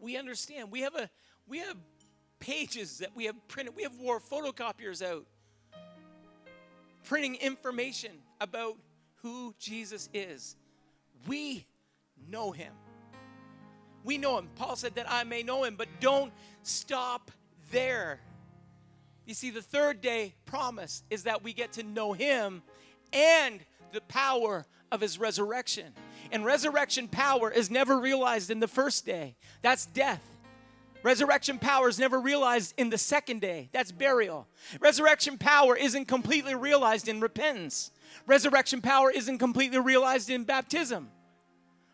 We 0.08 0.16
understand. 0.16 0.72
We 0.72 0.82
have 0.82 0.96
a 0.96 1.10
we 1.50 1.60
have 1.60 1.76
pages 2.40 3.00
that 3.00 3.14
we 3.14 3.26
have 3.26 3.36
printed. 3.50 3.76
We 3.76 3.84
have 3.84 4.00
war 4.00 4.22
photocopiers 4.22 5.06
out 5.06 5.26
printing 7.04 7.36
information 7.36 8.12
about 8.40 8.78
who 9.16 9.54
Jesus 9.60 10.08
is. 10.14 10.56
We 11.28 11.66
know 12.30 12.52
him. 12.52 12.72
We 14.06 14.18
know 14.18 14.38
him. 14.38 14.48
Paul 14.56 14.78
said 14.78 14.96
that 14.96 15.12
I 15.12 15.26
may 15.26 15.44
know 15.44 15.66
him, 15.66 15.76
but 15.76 15.90
don't 16.00 16.32
stop 16.64 17.30
there. 17.72 18.22
You 19.26 19.34
see, 19.34 19.50
the 19.50 19.62
third 19.62 20.00
day 20.00 20.36
promise 20.46 21.04
is 21.10 21.24
that 21.24 21.44
we 21.44 21.52
get 21.52 21.74
to 21.74 21.84
know 21.84 22.14
Him 22.14 22.64
and 23.12 23.60
the 23.92 24.00
power 24.00 24.66
of 24.90 25.02
His 25.02 25.20
resurrection. 25.20 25.94
And 26.32 26.46
resurrection 26.46 27.08
power 27.08 27.52
is 27.52 27.70
never 27.70 28.00
realized 28.00 28.50
in 28.50 28.60
the 28.60 28.68
first 28.68 29.06
day, 29.06 29.36
that's 29.62 29.86
death. 29.86 30.22
Resurrection 31.04 31.60
power 31.60 31.88
is 31.88 32.00
never 32.00 32.20
realized 32.20 32.74
in 32.78 32.90
the 32.90 32.98
second 32.98 33.40
day, 33.40 33.70
that's 33.72 33.92
burial. 33.92 34.48
Resurrection 34.80 35.38
power 35.38 35.76
isn't 35.76 36.06
completely 36.06 36.56
realized 36.56 37.08
in 37.08 37.22
repentance. 37.22 37.92
Resurrection 38.26 38.82
power 38.82 39.12
isn't 39.12 39.38
completely 39.38 39.80
realized 39.80 40.30
in 40.30 40.44
baptism. 40.44 41.10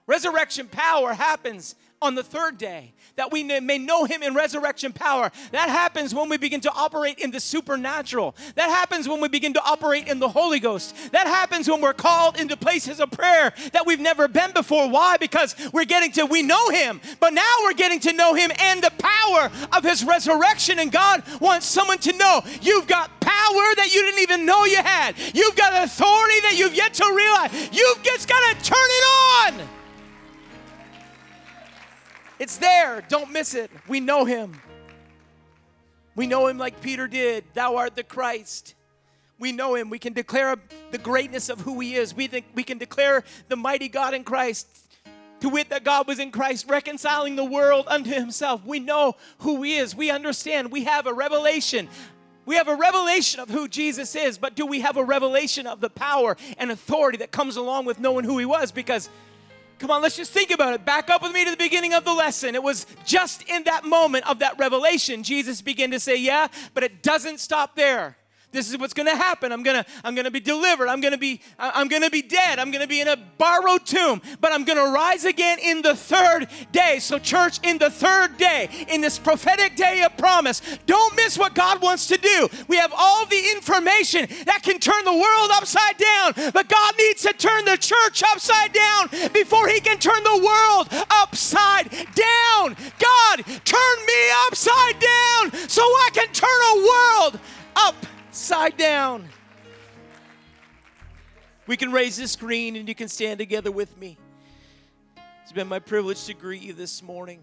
Resurrection 0.07 0.67
power 0.67 1.13
happens 1.13 1.75
on 2.03 2.15
the 2.15 2.23
third 2.23 2.57
day, 2.57 2.93
that 3.15 3.31
we 3.31 3.43
may 3.43 3.77
know 3.77 4.05
him 4.05 4.21
in 4.21 4.35
resurrection 4.35 4.91
power. 4.91 5.31
That 5.51 5.69
happens 5.69 6.13
when 6.13 6.29
we 6.29 6.37
begin 6.37 6.61
to 6.61 6.71
operate 6.71 7.19
in 7.19 7.31
the 7.31 7.39
supernatural. 7.39 8.35
That 8.55 8.69
happens 8.69 9.07
when 9.07 9.21
we 9.21 9.29
begin 9.29 9.53
to 9.53 9.63
operate 9.63 10.07
in 10.07 10.19
the 10.19 10.29
Holy 10.29 10.59
Ghost. 10.59 10.95
That 11.11 11.27
happens 11.27 11.69
when 11.69 11.81
we're 11.81 11.93
called 11.93 12.39
into 12.39 12.57
places 12.57 12.99
of 12.99 13.11
prayer 13.11 13.53
that 13.71 13.85
we've 13.85 13.99
never 13.99 14.27
been 14.27 14.51
before. 14.51 14.89
Why? 14.89 15.17
Because 15.17 15.55
we're 15.71 15.85
getting 15.85 16.11
to, 16.13 16.25
we 16.25 16.41
know 16.41 16.69
him, 16.69 16.99
but 17.19 17.33
now 17.33 17.55
we're 17.63 17.73
getting 17.73 17.99
to 18.01 18.13
know 18.13 18.33
him 18.33 18.51
and 18.59 18.83
the 18.83 18.91
power 18.97 19.49
of 19.75 19.83
his 19.83 20.03
resurrection. 20.03 20.79
And 20.79 20.91
God 20.91 21.23
wants 21.39 21.65
someone 21.65 21.99
to 21.99 22.13
know 22.17 22.41
you've 22.61 22.87
got 22.87 23.21
power 23.21 23.75
that 23.77 23.89
you 23.93 24.01
didn't 24.01 24.21
even 24.21 24.45
know 24.45 24.65
you 24.65 24.77
had. 24.77 25.15
You've 25.33 25.55
got 25.55 25.83
authority 25.83 26.39
that 26.41 26.55
you've 26.57 26.75
yet 26.75 26.93
to 26.95 27.05
realize. 27.15 27.69
You've 27.71 28.03
just 28.03 28.27
got 28.27 28.39
to 28.39 28.63
turn 28.63 28.77
it 28.77 29.61
on. 29.61 29.82
It's 32.43 32.57
there. 32.57 33.01
Don't 33.07 33.31
miss 33.31 33.53
it. 33.53 33.71
We 33.87 34.01
know 34.01 34.25
him. 34.25 34.59
We 36.13 36.27
know 36.27 36.47
him 36.47 36.57
like 36.57 36.81
Peter 36.81 37.07
did. 37.07 37.45
Thou 37.53 37.77
art 37.77 37.95
the 37.95 38.03
Christ. 38.03 38.75
We 39.39 39.53
know 39.53 39.75
him. 39.75 39.89
We 39.89 39.97
can 39.97 40.11
declare 40.11 40.57
the 40.91 40.97
greatness 40.97 41.47
of 41.47 41.61
who 41.61 41.79
he 41.79 41.95
is. 41.95 42.13
We, 42.13 42.27
think 42.27 42.47
we 42.53 42.65
can 42.65 42.77
declare 42.77 43.23
the 43.47 43.55
mighty 43.55 43.87
God 43.87 44.13
in 44.13 44.25
Christ. 44.25 44.67
To 45.39 45.47
wit, 45.47 45.69
that 45.69 45.85
God 45.85 46.05
was 46.05 46.19
in 46.19 46.31
Christ, 46.31 46.65
reconciling 46.67 47.37
the 47.37 47.45
world 47.45 47.85
unto 47.87 48.09
himself. 48.11 48.65
We 48.65 48.81
know 48.81 49.15
who 49.37 49.63
he 49.63 49.77
is. 49.77 49.95
We 49.95 50.11
understand. 50.11 50.69
We 50.69 50.83
have 50.83 51.07
a 51.07 51.13
revelation. 51.13 51.87
We 52.45 52.55
have 52.55 52.67
a 52.67 52.75
revelation 52.75 53.39
of 53.39 53.47
who 53.47 53.69
Jesus 53.69 54.17
is, 54.17 54.37
but 54.37 54.53
do 54.53 54.65
we 54.65 54.81
have 54.81 54.97
a 54.97 55.03
revelation 55.03 55.65
of 55.65 55.79
the 55.79 55.89
power 55.89 56.35
and 56.57 56.71
authority 56.71 57.19
that 57.19 57.31
comes 57.31 57.55
along 57.55 57.85
with 57.85 58.01
knowing 58.01 58.25
who 58.25 58.37
he 58.37 58.43
was? 58.43 58.73
Because 58.73 59.07
Come 59.83 59.91
on, 59.91 60.01
let's 60.01 60.15
just 60.15 60.31
think 60.31 60.49
about 60.49 60.73
it. 60.73 60.85
Back 60.85 61.09
up 61.09 61.21
with 61.21 61.33
me 61.33 61.43
to 61.43 61.51
the 61.51 61.57
beginning 61.57 61.93
of 61.93 62.05
the 62.05 62.13
lesson. 62.13 62.55
It 62.55 62.63
was 62.63 62.85
just 63.03 63.43
in 63.49 63.65
that 63.65 63.83
moment 63.83 64.25
of 64.29 64.39
that 64.39 64.57
revelation, 64.57 65.23
Jesus 65.23 65.61
began 65.61 65.91
to 65.91 65.99
say, 65.99 66.15
Yeah, 66.15 66.47
but 66.73 66.83
it 66.83 67.03
doesn't 67.03 67.41
stop 67.41 67.75
there. 67.75 68.15
This 68.53 68.69
is 68.69 68.77
what's 68.77 68.93
going 68.93 69.07
to 69.07 69.15
happen. 69.15 69.51
I'm 69.51 69.63
going 69.63 69.83
to 69.83 69.89
I'm 70.03 70.13
going 70.13 70.25
to 70.25 70.31
be 70.31 70.39
delivered. 70.39 70.87
I'm 70.87 71.01
going 71.01 71.11
to 71.11 71.17
be 71.17 71.41
I'm 71.57 71.87
going 71.87 72.03
to 72.03 72.11
be 72.11 72.21
dead. 72.21 72.59
I'm 72.59 72.69
going 72.69 72.83
to 72.83 72.87
be 72.87 73.01
in 73.01 73.07
a 73.07 73.17
borrowed 73.37 73.85
tomb, 73.85 74.21
but 74.39 74.53
I'm 74.53 74.63
going 74.63 74.77
to 74.77 74.93
rise 74.93 75.25
again 75.25 75.57
in 75.59 75.81
the 75.81 75.95
third 75.95 76.47
day. 76.71 76.99
So 76.99 77.17
church, 77.17 77.59
in 77.63 77.79
the 77.79 77.89
third 77.89 78.37
day, 78.37 78.69
in 78.89 79.01
this 79.01 79.17
prophetic 79.17 79.75
day 79.75 80.03
of 80.03 80.15
promise, 80.17 80.61
don't 80.85 81.15
miss 81.15 81.37
what 81.37 81.55
God 81.55 81.81
wants 81.81 82.07
to 82.07 82.17
do. 82.17 82.47
We 82.67 82.77
have 82.77 82.93
all 82.95 83.25
the 83.25 83.51
information 83.55 84.27
that 84.45 84.61
can 84.61 84.79
turn 84.79 85.03
the 85.03 85.13
world 85.13 85.49
upside 85.53 85.97
down, 85.97 86.51
but 86.53 86.69
God 86.69 86.93
needs 86.97 87.23
to 87.23 87.33
turn 87.33 87.65
the 87.65 87.77
church 87.77 88.21
upside 88.31 88.71
down 88.71 89.09
before 89.33 89.67
he 89.67 89.79
can 89.79 89.97
turn 89.97 90.23
the 90.23 90.37
world 90.45 90.87
upside 91.09 91.89
down. 91.89 92.75
God, 92.99 93.45
turn 93.65 93.97
me 94.05 94.21
upside 94.47 94.99
down 94.99 95.67
so 95.67 95.81
I 95.81 96.09
can 96.13 96.27
turn 96.33 96.49
a 96.49 96.75
world 96.77 97.39
up 97.75 97.95
side 98.33 98.77
down. 98.77 99.29
We 101.67 101.77
can 101.77 101.91
raise 101.91 102.17
the 102.17 102.27
screen 102.27 102.75
and 102.75 102.87
you 102.87 102.95
can 102.95 103.07
stand 103.07 103.39
together 103.39 103.71
with 103.71 103.95
me. 103.97 104.17
It's 105.43 105.51
been 105.51 105.67
my 105.67 105.79
privilege 105.79 106.25
to 106.25 106.33
greet 106.33 106.61
you 106.61 106.73
this 106.73 107.01
morning. 107.01 107.39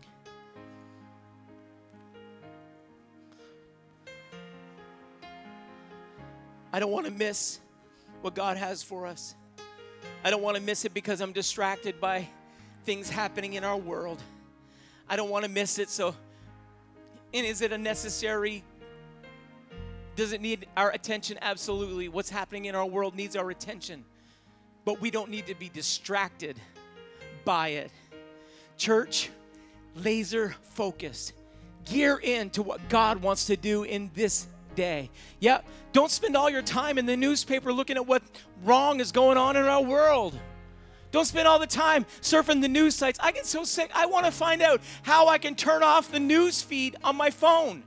I 6.73 6.81
don't 6.81 6.91
want 6.91 7.07
to 7.07 7.13
miss 7.13 7.61
what 8.21 8.35
God 8.35 8.57
has 8.57 8.83
for 8.83 9.07
us. 9.07 9.35
I 10.25 10.31
don't 10.31 10.43
want 10.43 10.57
to 10.57 10.63
miss 10.63 10.85
it 10.85 10.93
because 10.93 11.21
I'm 11.21 11.33
distracted 11.33 12.01
by 12.01 12.29
things 12.85 13.09
happening 13.09 13.55
in 13.55 13.65
our 13.65 13.77
world. 13.77 14.23
I 15.09 15.17
don't 15.17 15.31
want 15.31 15.45
to 15.45 15.51
miss 15.51 15.79
it. 15.79 15.89
So, 15.89 16.15
and 17.33 17.47
is 17.47 17.63
it 17.63 17.73
a 17.73 17.79
necessary 17.79 18.63
does 20.21 20.35
it 20.35 20.43
need 20.43 20.67
our 20.77 20.91
attention? 20.91 21.39
Absolutely. 21.41 22.11
What's 22.11 22.29
happening 22.29 22.67
in 22.67 22.75
our 22.75 22.85
world 22.85 23.15
needs 23.17 23.37
our 23.37 23.49
attention. 23.49 24.05
But 24.85 25.01
we 25.01 25.11
don't 25.11 25.31
need 25.31 25.47
to 25.47 25.55
be 25.55 25.71
distracted 25.71 26.61
by 27.47 27.69
it. 27.69 27.91
Church, 28.77 29.31
laser 29.97 30.55
focused. 30.75 31.33
Gear 31.87 32.19
into 32.19 32.63
what 32.63 32.87
God 32.91 33.23
wants 33.23 33.47
to 33.47 33.57
do 33.57 33.85
in 33.85 34.11
this 34.13 34.47
day. 34.75 35.09
Yeah, 35.39 35.63
don't 35.95 36.11
spend 36.11 36.37
all 36.37 36.51
your 36.51 36.61
time 36.61 36.99
in 36.99 37.07
the 37.07 37.17
newspaper 37.17 37.73
looking 37.73 37.97
at 37.97 38.07
what 38.07 38.23
wrong 38.63 39.01
is 39.01 39.13
going 39.13 39.39
on 39.39 39.57
in 39.57 39.65
our 39.65 39.83
world. 39.83 40.39
Don't 41.13 41.25
spend 41.25 41.49
all 41.49 41.59
the 41.59 41.67
time 41.67 42.05
surfing 42.21 42.61
the 42.61 42.69
news 42.69 42.95
sites. 42.95 43.19
I 43.23 43.33
get 43.33 43.47
so 43.47 43.65
sick. 43.65 43.91
I 43.95 44.05
want 44.05 44.27
to 44.27 44.33
find 44.33 44.61
out 44.61 44.83
how 45.01 45.29
I 45.29 45.39
can 45.39 45.55
turn 45.55 45.83
off 45.83 46.13
the 46.13 46.21
news 46.21 46.61
feed 46.61 46.97
on 47.03 47.17
my 47.17 47.31
phone. 47.31 47.85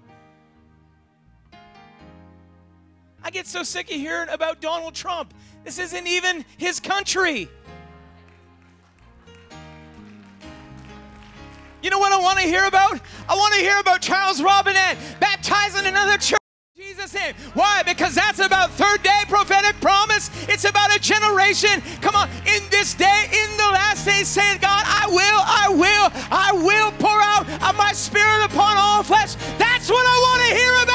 I 3.24 3.30
get 3.30 3.48
so 3.48 3.64
sick 3.64 3.90
of 3.90 3.96
hearing 3.96 4.30
about 4.30 4.60
Donald 4.60 4.94
Trump. 4.94 5.34
This 5.64 5.80
isn't 5.80 6.08
even 6.08 6.44
his 6.58 6.80
country. 6.80 7.50
You 11.82 11.90
know 11.90 12.00
what 12.00 12.12
I 12.12 12.20
want 12.20 12.40
to 12.40 12.46
hear 12.46 12.66
about? 12.66 13.00
I 13.28 13.36
want 13.36 13.54
to 13.56 13.60
hear 13.62 13.80
about 13.80 14.02
Charles 14.02 14.42
Robinette 14.42 14.98
baptizing 15.20 15.86
another 15.86 16.18
church. 16.18 16.40
Jesus' 16.76 17.14
name. 17.14 17.34
Why? 17.54 17.84
Because 17.84 18.16
that's 18.16 18.40
about 18.40 18.72
third 18.72 19.04
day 19.04 19.22
prophetic 19.28 19.80
promise. 19.80 20.30
It's 20.50 20.66
about 20.66 20.96
a 20.96 21.00
generation. 21.00 21.82
Come 22.02 22.16
on, 22.16 22.30
in 22.46 22.62
this 22.72 22.94
day, 22.94 23.26
in 23.32 23.58
the 23.58 23.70
last 23.72 24.06
days, 24.06 24.28
saying, 24.28 24.60
God, 24.60 24.84
I 24.86 25.08
will, 25.08 25.42
I 25.44 25.68
will, 25.70 26.12
I 26.32 26.52
will 26.54 26.92
pour 27.00 27.22
out 27.22 27.48
of 27.70 27.78
my 27.78 27.94
spirit 27.94 28.46
upon 28.46 28.78
all 28.78 29.04
flesh. 29.04 29.36
That's 29.58 29.90
what 29.90 30.06
I 30.06 30.18
want 30.28 30.42
to 30.50 30.56
hear 30.56 30.74
about 30.84 30.93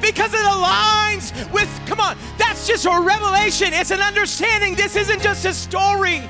because 0.00 0.32
it 0.34 0.40
aligns 0.40 1.52
with, 1.52 1.68
come 1.86 2.00
on, 2.00 2.16
that's 2.38 2.66
just 2.66 2.86
a 2.86 3.00
revelation. 3.00 3.72
It's 3.72 3.90
an 3.90 4.00
understanding. 4.00 4.74
This 4.74 4.96
isn't 4.96 5.22
just 5.22 5.44
a 5.44 5.52
story. 5.52 6.22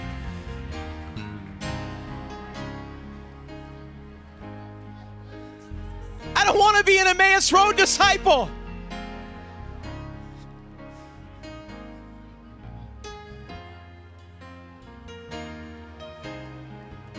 I 6.37 6.44
don't 6.44 6.59
want 6.59 6.77
to 6.79 6.85
be 6.85 6.98
an 6.98 7.07
Emmaus 7.07 7.53
Road 7.53 7.77
disciple. 7.77 8.48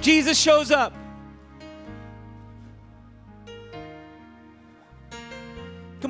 Jesus 0.02 0.40
shows 0.40 0.72
up. 0.72 0.94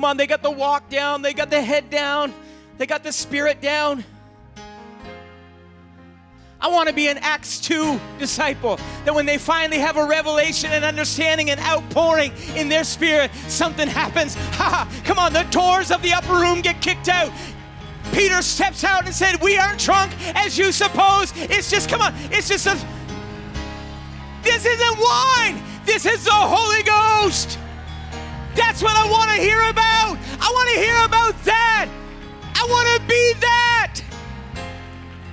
Come 0.00 0.06
on, 0.06 0.16
they 0.16 0.26
got 0.26 0.42
the 0.42 0.50
walk 0.50 0.88
down, 0.88 1.20
they 1.20 1.34
got 1.34 1.50
the 1.50 1.60
head 1.60 1.90
down, 1.90 2.32
they 2.78 2.86
got 2.86 3.04
the 3.04 3.12
spirit 3.12 3.60
down. 3.60 4.02
I 6.58 6.68
want 6.68 6.88
to 6.88 6.94
be 6.94 7.08
an 7.08 7.18
Acts 7.18 7.60
2 7.60 8.00
disciple. 8.18 8.80
That 9.04 9.14
when 9.14 9.26
they 9.26 9.36
finally 9.36 9.78
have 9.78 9.98
a 9.98 10.06
revelation 10.06 10.70
and 10.72 10.86
understanding 10.86 11.50
and 11.50 11.60
outpouring 11.60 12.32
in 12.56 12.70
their 12.70 12.82
spirit, 12.82 13.30
something 13.48 13.86
happens. 13.86 14.36
Ha! 14.52 14.88
Come 15.04 15.18
on, 15.18 15.34
the 15.34 15.42
doors 15.50 15.90
of 15.90 16.00
the 16.00 16.14
upper 16.14 16.32
room 16.32 16.62
get 16.62 16.80
kicked 16.80 17.10
out. 17.10 17.30
Peter 18.14 18.40
steps 18.40 18.84
out 18.84 19.04
and 19.04 19.14
said, 19.14 19.38
We 19.42 19.58
aren't 19.58 19.80
drunk 19.80 20.14
as 20.34 20.56
you 20.56 20.72
suppose. 20.72 21.34
It's 21.36 21.70
just, 21.70 21.90
come 21.90 22.00
on, 22.00 22.14
it's 22.30 22.48
just 22.48 22.66
a 22.66 22.74
this 24.44 24.64
isn't 24.64 24.98
wine. 24.98 25.62
This 25.84 26.06
is 26.06 26.24
the 26.24 26.30
Holy 26.32 26.82
Ghost. 26.84 27.58
That's 28.54 28.82
what 28.82 28.96
I 28.96 29.10
want 29.10 29.30
to 29.30 29.36
hear 29.36 29.60
about. 29.70 30.18
I 30.40 30.50
want 30.52 30.68
to 30.70 30.80
hear 30.80 31.04
about 31.04 31.44
that. 31.44 31.88
I 32.54 32.66
want 32.68 32.88
to 33.00 33.08
be 33.08 33.32
that 33.40 34.00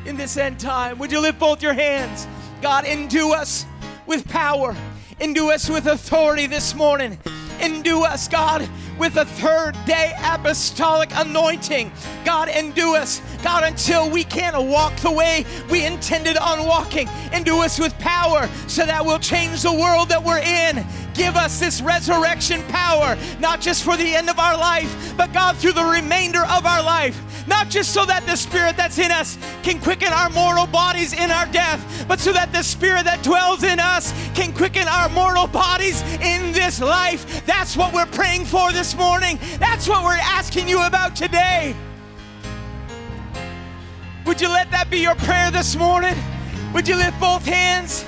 in 0.06 0.18
this 0.18 0.38
end 0.38 0.60
time. 0.60 0.98
Would 1.00 1.12
you 1.12 1.20
lift 1.20 1.40
both 1.40 1.62
your 1.62 1.74
hands? 1.74 2.28
God, 2.62 2.86
endue 2.86 3.34
us 3.34 3.66
with 4.06 4.28
power, 4.28 4.76
endue 5.20 5.52
us 5.52 5.70
with 5.70 5.88
authority 5.88 6.48
this 6.48 6.74
morning. 6.74 7.18
Endue 7.60 8.04
us, 8.04 8.28
God, 8.28 8.70
with 9.00 9.18
a 9.18 9.26
third 9.26 9.76
day 9.86 10.14
apostolic 10.22 11.10
anointing. 11.14 11.92
God, 12.24 12.50
endue 12.50 12.96
us, 12.96 13.20
God, 13.42 13.64
until 13.64 14.10
we 14.10 14.24
can't 14.24 14.56
walk 14.70 14.96
the 14.98 15.12
way 15.12 15.44
we 15.70 15.84
intended 15.84 16.38
on 16.38 16.68
walking. 16.68 17.10
Endue 17.32 17.58
us 17.64 17.80
with 17.80 17.98
power 17.98 18.48
so 18.68 18.86
that 18.86 19.04
we'll 19.04 19.20
change 19.20 19.64
the 19.64 19.74
world 19.74 20.10
that 20.10 20.24
we're 20.24 20.38
in. 20.38 20.86
Give 21.18 21.36
us 21.36 21.60
this 21.60 21.82
resurrection 21.82 22.64
power, 22.70 23.18
not 23.40 23.60
just 23.60 23.84
for 23.84 23.98
the 23.98 24.16
end 24.16 24.30
of 24.30 24.40
our 24.40 24.56
life, 24.56 25.14
but 25.18 25.34
God, 25.34 25.58
through 25.58 25.74
the 25.74 25.84
remainder 25.84 26.44
of 26.46 26.66
our 26.66 26.84
life. 26.84 27.20
Not 27.48 27.70
just 27.70 27.94
so 27.94 28.06
that 28.06 28.26
the 28.26 28.36
spirit 28.36 28.78
that's 28.78 29.00
in 29.00 29.10
us 29.10 29.38
can 29.64 29.80
quicken 29.80 30.12
our 30.14 30.30
mortal 30.30 30.68
bodies 30.68 31.14
in 31.14 31.32
our 31.32 31.46
death, 31.48 32.06
but 32.08 32.20
so 32.20 32.34
that 32.34 32.52
the 32.52 32.62
spirit 32.62 33.06
that 33.06 33.24
dwells 33.24 33.64
in 33.64 33.80
us 33.80 34.14
can 34.36 34.54
quicken 34.54 34.88
our 34.88 35.10
mortal 35.10 35.48
bodies 35.48 36.02
in 36.22 36.52
this 36.52 36.82
life. 36.82 37.46
That's 37.46 37.76
what 37.76 37.94
we're 37.94 38.06
praying 38.06 38.46
for 38.46 38.72
this 38.72 38.96
morning. 38.96 39.40
That's 39.60 39.88
what 39.88 40.04
we're 40.04 40.20
asking 40.22 40.68
you 40.68 40.86
about 40.86 41.16
today. 41.16 41.76
Would 44.26 44.42
you 44.42 44.50
let 44.50 44.70
that 44.72 44.90
be 44.90 45.00
your 45.00 45.16
prayer 45.16 45.50
this 45.52 45.78
morning? 45.78 46.16
Would 46.74 46.86
you 46.86 46.98
lift 46.98 47.18
both 47.20 47.46
hands? 47.46 48.04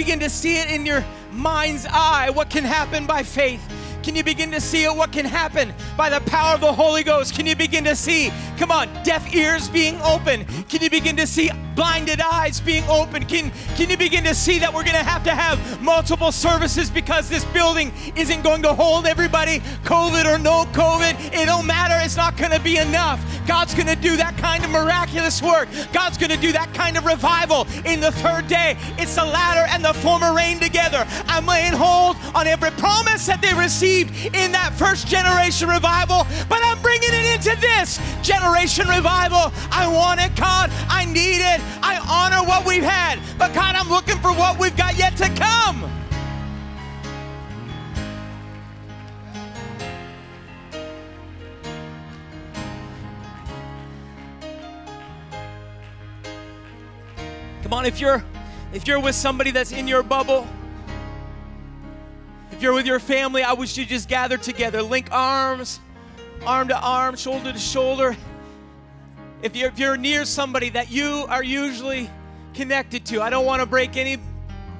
Begin 0.00 0.18
to 0.18 0.30
see 0.30 0.56
it 0.56 0.70
in 0.70 0.86
your 0.86 1.04
mind's 1.30 1.84
eye 1.84 2.30
what 2.30 2.48
can 2.48 2.64
happen 2.64 3.04
by 3.04 3.22
faith? 3.22 3.60
Can 4.02 4.16
you 4.16 4.24
begin 4.24 4.50
to 4.52 4.58
see 4.58 4.84
it? 4.84 4.96
What 4.96 5.12
can 5.12 5.26
happen 5.26 5.74
by 5.94 6.08
the 6.08 6.20
power 6.20 6.54
of 6.54 6.62
the 6.62 6.72
Holy 6.72 7.02
Ghost? 7.02 7.34
Can 7.34 7.44
you 7.44 7.54
begin 7.54 7.84
to 7.84 7.94
see, 7.94 8.32
come 8.56 8.70
on, 8.70 8.88
deaf 9.02 9.34
ears 9.34 9.68
being 9.68 10.00
open? 10.00 10.46
Can 10.70 10.80
you 10.80 10.88
begin 10.88 11.16
to 11.16 11.26
see 11.26 11.50
blinded 11.80 12.20
eyes 12.20 12.60
being 12.60 12.84
open? 12.90 13.24
Can, 13.24 13.50
can 13.74 13.88
you 13.88 13.96
begin 13.96 14.22
to 14.24 14.34
see 14.34 14.58
that 14.58 14.68
we're 14.68 14.84
going 14.84 14.98
to 14.98 15.02
have 15.02 15.24
to 15.24 15.30
have 15.30 15.80
multiple 15.80 16.30
services 16.30 16.90
because 16.90 17.26
this 17.30 17.42
building 17.46 17.90
isn't 18.16 18.42
going 18.42 18.60
to 18.60 18.74
hold 18.74 19.06
everybody, 19.06 19.60
COVID 19.84 20.26
or 20.26 20.38
no 20.38 20.64
COVID? 20.74 21.14
It 21.32 21.46
don't 21.46 21.66
matter. 21.66 21.94
It's 22.04 22.18
not 22.18 22.36
going 22.36 22.50
to 22.50 22.60
be 22.60 22.76
enough. 22.76 23.24
God's 23.46 23.72
going 23.72 23.86
to 23.86 23.96
do 23.96 24.18
that 24.18 24.36
kind 24.36 24.62
of 24.62 24.70
miraculous 24.70 25.40
work. 25.40 25.70
God's 25.90 26.18
going 26.18 26.30
to 26.30 26.36
do 26.36 26.52
that 26.52 26.74
kind 26.74 26.98
of 26.98 27.06
revival 27.06 27.66
in 27.86 27.98
the 27.98 28.12
third 28.12 28.46
day. 28.46 28.76
It's 28.98 29.14
the 29.14 29.24
latter 29.24 29.64
and 29.72 29.82
the 29.82 29.94
former 29.94 30.34
rain 30.34 30.60
together. 30.60 31.06
I'm 31.28 31.46
laying 31.46 31.72
hold 31.72 32.18
on 32.34 32.46
every 32.46 32.72
promise 32.72 33.24
that 33.24 33.40
they 33.40 33.54
received 33.54 34.12
in 34.36 34.52
that 34.52 34.74
first 34.74 35.06
generation 35.06 35.70
revival, 35.70 36.26
but 36.46 36.60
I'm 36.62 36.80
bringing 36.82 37.08
it 37.10 37.40
into 37.40 37.58
this 37.58 37.98
generation 38.20 38.86
revival. 38.86 39.50
I 39.72 39.88
want 39.88 40.20
it, 40.20 40.36
God. 40.36 40.70
I 40.90 41.06
need 41.06 41.40
it. 41.40 41.62
I 41.82 41.98
honor 42.08 42.46
what 42.46 42.66
we've 42.66 42.82
had, 42.82 43.18
but 43.38 43.52
God, 43.54 43.74
I'm 43.74 43.88
looking 43.88 44.16
for 44.18 44.32
what 44.32 44.58
we've 44.58 44.76
got 44.76 44.98
yet 44.98 45.16
to 45.18 45.28
come. 45.30 45.90
Come 57.62 57.78
on, 57.78 57.86
if 57.86 58.00
you're 58.00 58.24
if 58.72 58.88
you're 58.88 58.98
with 58.98 59.14
somebody 59.14 59.52
that's 59.52 59.70
in 59.70 59.86
your 59.86 60.02
bubble, 60.02 60.46
if 62.50 62.60
you're 62.60 62.72
with 62.72 62.84
your 62.84 62.98
family, 62.98 63.42
I 63.42 63.52
wish 63.52 63.76
you 63.76 63.84
just 63.86 64.08
gather 64.08 64.36
together, 64.36 64.82
link 64.82 65.08
arms, 65.12 65.78
arm 66.44 66.68
to 66.68 66.78
arm, 66.78 67.16
shoulder 67.16 67.52
to 67.52 67.58
shoulder. 67.58 68.16
If 69.42 69.56
you're, 69.56 69.68
if 69.68 69.78
you're 69.78 69.96
near 69.96 70.26
somebody 70.26 70.68
that 70.70 70.90
you 70.90 71.24
are 71.28 71.42
usually 71.42 72.10
connected 72.52 73.06
to, 73.06 73.22
I 73.22 73.30
don't 73.30 73.46
want 73.46 73.60
to 73.60 73.66
break 73.66 73.96
any 73.96 74.18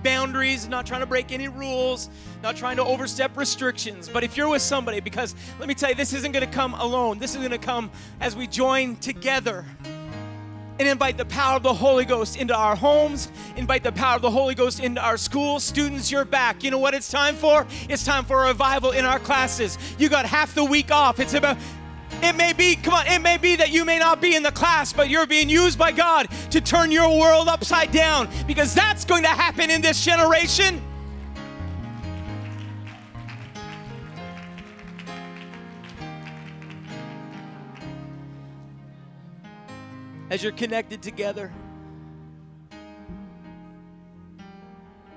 boundaries, 0.02 0.68
not 0.68 0.84
trying 0.84 1.00
to 1.00 1.06
break 1.06 1.32
any 1.32 1.48
rules, 1.48 2.10
not 2.42 2.56
trying 2.56 2.76
to 2.76 2.84
overstep 2.84 3.36
restrictions. 3.38 4.08
But 4.08 4.22
if 4.22 4.36
you're 4.36 4.48
with 4.48 4.60
somebody, 4.60 5.00
because 5.00 5.34
let 5.58 5.66
me 5.66 5.74
tell 5.74 5.88
you, 5.88 5.94
this 5.94 6.12
isn't 6.12 6.32
going 6.32 6.44
to 6.44 6.52
come 6.52 6.74
alone, 6.74 7.18
this 7.18 7.30
is 7.30 7.38
going 7.38 7.50
to 7.52 7.58
come 7.58 7.90
as 8.20 8.36
we 8.36 8.46
join 8.46 8.96
together 8.96 9.64
and 10.78 10.88
invite 10.88 11.18
the 11.18 11.26
power 11.26 11.56
of 11.56 11.62
the 11.62 11.74
Holy 11.74 12.06
Ghost 12.06 12.36
into 12.36 12.54
our 12.54 12.74
homes, 12.74 13.30
invite 13.56 13.82
the 13.82 13.92
power 13.92 14.16
of 14.16 14.22
the 14.22 14.30
Holy 14.30 14.54
Ghost 14.54 14.80
into 14.80 15.02
our 15.02 15.18
schools. 15.18 15.62
Students, 15.62 16.10
you're 16.10 16.24
back. 16.24 16.64
You 16.64 16.70
know 16.70 16.78
what 16.78 16.94
it's 16.94 17.10
time 17.10 17.34
for? 17.34 17.66
It's 17.88 18.04
time 18.04 18.24
for 18.24 18.44
a 18.44 18.46
revival 18.48 18.92
in 18.92 19.04
our 19.04 19.18
classes. 19.18 19.76
You 19.98 20.08
got 20.08 20.24
half 20.24 20.54
the 20.54 20.64
week 20.64 20.90
off. 20.90 21.20
It's 21.20 21.34
about 21.34 21.58
it 22.22 22.36
may 22.36 22.52
be, 22.52 22.76
come 22.76 22.94
on, 22.94 23.06
it 23.06 23.20
may 23.20 23.36
be 23.36 23.56
that 23.56 23.70
you 23.70 23.84
may 23.84 23.98
not 23.98 24.20
be 24.20 24.34
in 24.34 24.42
the 24.42 24.52
class, 24.52 24.92
but 24.92 25.08
you're 25.08 25.26
being 25.26 25.48
used 25.48 25.78
by 25.78 25.92
God 25.92 26.28
to 26.50 26.60
turn 26.60 26.90
your 26.90 27.18
world 27.18 27.48
upside 27.48 27.92
down 27.92 28.28
because 28.46 28.74
that's 28.74 29.04
going 29.04 29.22
to 29.22 29.28
happen 29.28 29.70
in 29.70 29.80
this 29.80 30.04
generation. 30.04 30.82
as 40.30 40.44
you're 40.44 40.52
connected 40.52 41.02
together. 41.02 41.52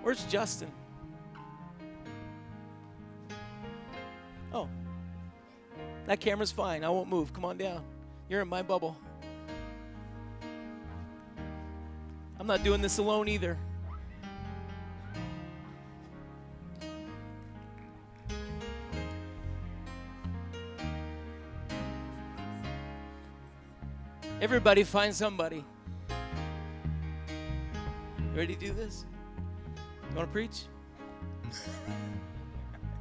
Where's 0.02 0.26
Justin? 0.26 0.72
Oh, 4.52 4.68
that 6.08 6.20
camera's 6.20 6.52
fine. 6.52 6.84
I 6.84 6.90
won't 6.90 7.10
move. 7.10 7.34
Come 7.34 7.46
on 7.46 7.58
down. 7.58 7.84
You're 8.30 8.42
in 8.42 8.48
my 8.48 8.62
bubble. 8.62 8.98
I'm 12.40 12.48
not 12.48 12.64
doing 12.64 12.82
this 12.82 12.98
alone 12.98 13.28
either. 13.30 13.58
Everybody 24.42 24.84
find 24.84 25.16
somebody. 25.16 25.64
You 28.20 28.26
ready 28.36 28.56
to 28.56 28.60
do 28.60 28.74
this? 28.74 29.06
You 30.10 30.18
want 30.18 30.28
to 30.28 30.34
preach? 30.34 30.64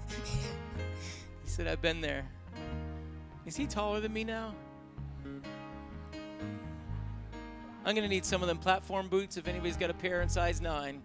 he 0.08 1.50
said, 1.50 1.66
I've 1.66 1.82
been 1.82 2.00
there. 2.00 2.28
Is 3.44 3.56
he 3.56 3.66
taller 3.66 4.00
than 4.00 4.12
me 4.12 4.24
now? 4.24 4.54
I'm 7.84 7.94
going 7.96 8.04
to 8.04 8.08
need 8.08 8.24
some 8.24 8.42
of 8.42 8.48
them 8.48 8.58
platform 8.58 9.08
boots 9.08 9.36
if 9.36 9.48
anybody's 9.48 9.76
got 9.76 9.90
a 9.90 9.94
pair 9.94 10.22
in 10.22 10.28
size 10.28 10.60
9. 10.60 11.02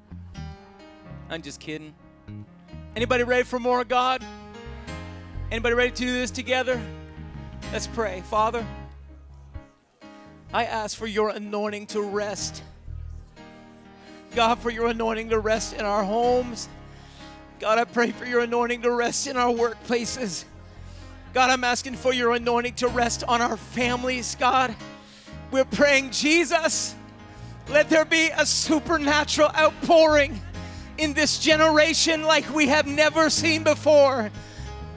I'm 1.30 1.42
just 1.42 1.60
kidding. 1.60 1.96
Anybody 2.96 3.24
ready 3.24 3.44
for 3.44 3.60
more 3.60 3.82
of 3.82 3.88
God? 3.88 4.24
Anybody 5.50 5.76
ready 5.76 5.92
to 5.92 5.98
do 5.98 6.14
this 6.14 6.30
together? 6.30 6.80
Let's 7.72 7.88
pray. 7.88 8.22
Father, 8.22 8.66
I 10.54 10.66
ask 10.66 10.98
for 10.98 11.08
your 11.08 11.30
anointing 11.30 11.88
to 11.88 12.02
rest. 12.02 12.64
God, 14.36 14.60
for 14.60 14.70
your 14.70 14.88
anointing 14.88 15.30
to 15.30 15.40
rest 15.40 15.74
in 15.74 15.84
our 15.84 16.04
homes. 16.04 16.70
God, 17.60 17.80
I 17.80 17.86
pray 17.86 18.12
for 18.12 18.26
your 18.26 18.42
anointing 18.42 18.84
to 18.84 18.92
rest 18.92 19.26
in 19.26 19.36
our 19.36 19.52
workplaces. 19.52 20.46
God, 21.38 21.52
I'm 21.52 21.64
asking 21.64 21.98
for 21.98 22.14
your 22.14 22.34
anointing 22.34 22.74
to 22.78 22.88
rest 22.88 23.24
on 23.24 23.44
our 23.44 23.58
families, 23.58 24.36
God. 24.40 24.76
We're 25.52 25.66
praying, 25.66 26.10
Jesus, 26.10 26.96
let 27.70 27.92
there 27.92 28.06
be 28.06 28.30
a 28.36 28.44
supernatural 28.44 29.52
outpouring 29.56 30.42
in 30.98 31.14
this 31.14 31.38
generation 31.38 32.24
like 32.24 32.52
we 32.56 32.66
have 32.70 32.88
never 32.88 33.30
seen 33.30 33.62
before. 33.62 34.32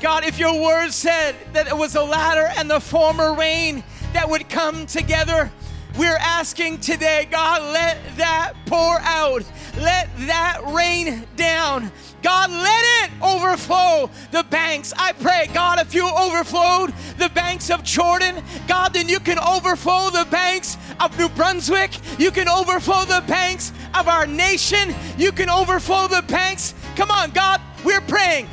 God, 0.00 0.24
if 0.24 0.38
your 0.38 0.58
word 0.62 0.92
said 0.92 1.36
that 1.52 1.66
it 1.66 1.76
was 1.76 1.92
the 1.92 2.02
latter 2.02 2.50
and 2.56 2.70
the 2.70 2.80
former 2.80 3.34
rain, 3.34 3.84
that 4.14 4.26
would 4.26 4.48
come 4.48 4.86
together. 4.86 5.52
We're 5.98 6.16
asking 6.16 6.78
today, 6.78 7.28
God, 7.30 7.62
let 7.72 7.98
that 8.16 8.54
pour 8.66 8.98
out. 9.00 9.44
Let 9.76 10.08
that 10.26 10.60
rain 10.74 11.26
down. 11.36 11.90
God, 12.22 12.50
let 12.50 12.84
it 13.04 13.10
overflow 13.22 14.10
the 14.30 14.44
banks. 14.44 14.92
I 14.96 15.12
pray, 15.12 15.48
God, 15.54 15.80
if 15.80 15.94
you 15.94 16.08
overflowed 16.08 16.92
the 17.18 17.30
banks 17.30 17.70
of 17.70 17.82
Jordan, 17.82 18.42
God, 18.68 18.92
then 18.92 19.08
you 19.08 19.20
can 19.20 19.38
overflow 19.38 20.10
the 20.10 20.26
banks 20.30 20.76
of 21.00 21.16
New 21.18 21.28
Brunswick. 21.30 21.92
You 22.18 22.30
can 22.30 22.48
overflow 22.48 23.04
the 23.04 23.24
banks 23.26 23.72
of 23.94 24.08
our 24.08 24.26
nation. 24.26 24.94
You 25.16 25.32
can 25.32 25.48
overflow 25.48 26.08
the 26.08 26.22
banks. 26.22 26.74
Come 26.96 27.10
on, 27.10 27.30
God, 27.30 27.60
we're 27.84 28.02
praying. 28.02 28.48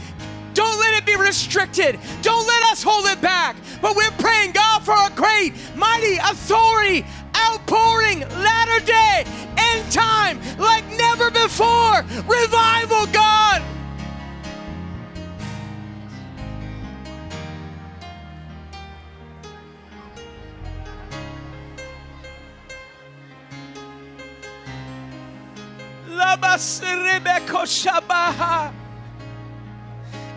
Don't 0.53 0.79
let 0.79 0.97
it 0.97 1.05
be 1.05 1.15
restricted. 1.15 1.99
Don't 2.23 2.47
let 2.47 2.63
us 2.71 2.81
hold 2.81 3.05
it 3.05 3.21
back. 3.21 3.55
But 3.79 3.95
we're 3.95 4.09
praying, 4.17 4.53
God, 4.53 4.81
for 4.81 4.95
a 4.95 5.11
great, 5.15 5.53
mighty 5.75 6.17
authority, 6.17 7.05
outpouring, 7.45 8.21
latter 8.21 8.85
day, 8.85 9.23
end 9.57 9.91
time, 9.91 10.39
like 10.57 10.85
never 10.97 11.29
before. 11.31 12.01
Revival, 12.27 13.05
God. 13.13 13.63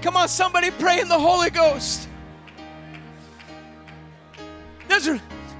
Come 0.02 0.16
on, 0.16 0.28
somebody 0.28 0.70
pray 0.70 1.00
in 1.00 1.08
the 1.08 1.18
Holy 1.18 1.50
Ghost. 1.50 2.08
There's, 4.88 5.08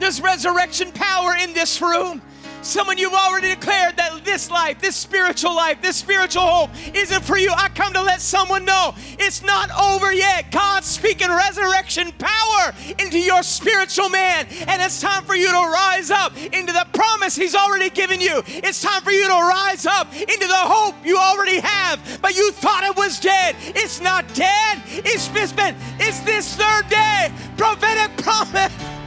there's 0.01 0.21
resurrection 0.21 0.91
power 0.93 1.37
in 1.37 1.53
this 1.53 1.81
room. 1.81 2.23
Someone 2.63 2.99
you've 2.99 3.15
already 3.15 3.49
declared 3.49 3.97
that 3.97 4.23
this 4.23 4.51
life, 4.51 4.81
this 4.81 4.95
spiritual 4.95 5.57
life, 5.57 5.81
this 5.81 5.97
spiritual 5.97 6.43
hope 6.43 6.71
isn't 6.95 7.25
for 7.25 7.39
you. 7.39 7.51
I 7.57 7.69
come 7.71 7.95
to 7.95 8.03
let 8.03 8.21
someone 8.21 8.67
know 8.67 8.95
it's 9.19 9.43
not 9.43 9.71
over 9.81 10.13
yet. 10.13 10.51
God's 10.51 10.87
speaking 10.87 11.31
resurrection 11.31 12.13
power 12.19 12.75
into 12.99 13.19
your 13.19 13.43
spiritual 13.43 14.11
man, 14.11 14.47
and 14.69 14.83
it's 14.83 15.01
time 15.01 15.25
for 15.25 15.35
you 15.35 15.49
to 15.49 15.71
rise 15.73 16.11
up 16.11 16.37
into 16.37 16.73
the 16.73 16.87
promise 16.93 17.35
He's 17.35 17.55
already 17.55 17.89
given 17.89 18.21
you. 18.21 18.43
It's 18.47 18.83
time 18.83 19.03
for 19.03 19.11
you 19.11 19.27
to 19.27 19.33
rise 19.33 19.87
up 19.87 20.13
into 20.15 20.47
the 20.47 20.55
hope 20.55 20.95
you 21.03 21.17
already 21.17 21.61
have, 21.61 22.19
but 22.21 22.37
you 22.37 22.53
thought 22.53 22.85
it 22.85 22.97
was 22.97 23.19
dead. 23.21 23.57
It's 23.61 24.03
not 24.03 24.27
dead. 24.35 24.83
It's 24.87 25.29
been. 25.29 25.77
It's 25.99 26.21
this 26.21 26.57
third 26.57 26.89
day 26.91 27.33
prophetic 27.57 28.15
promise. 28.19 29.00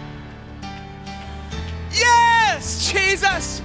Yes, 1.94 2.92
Jesus. 2.92 3.63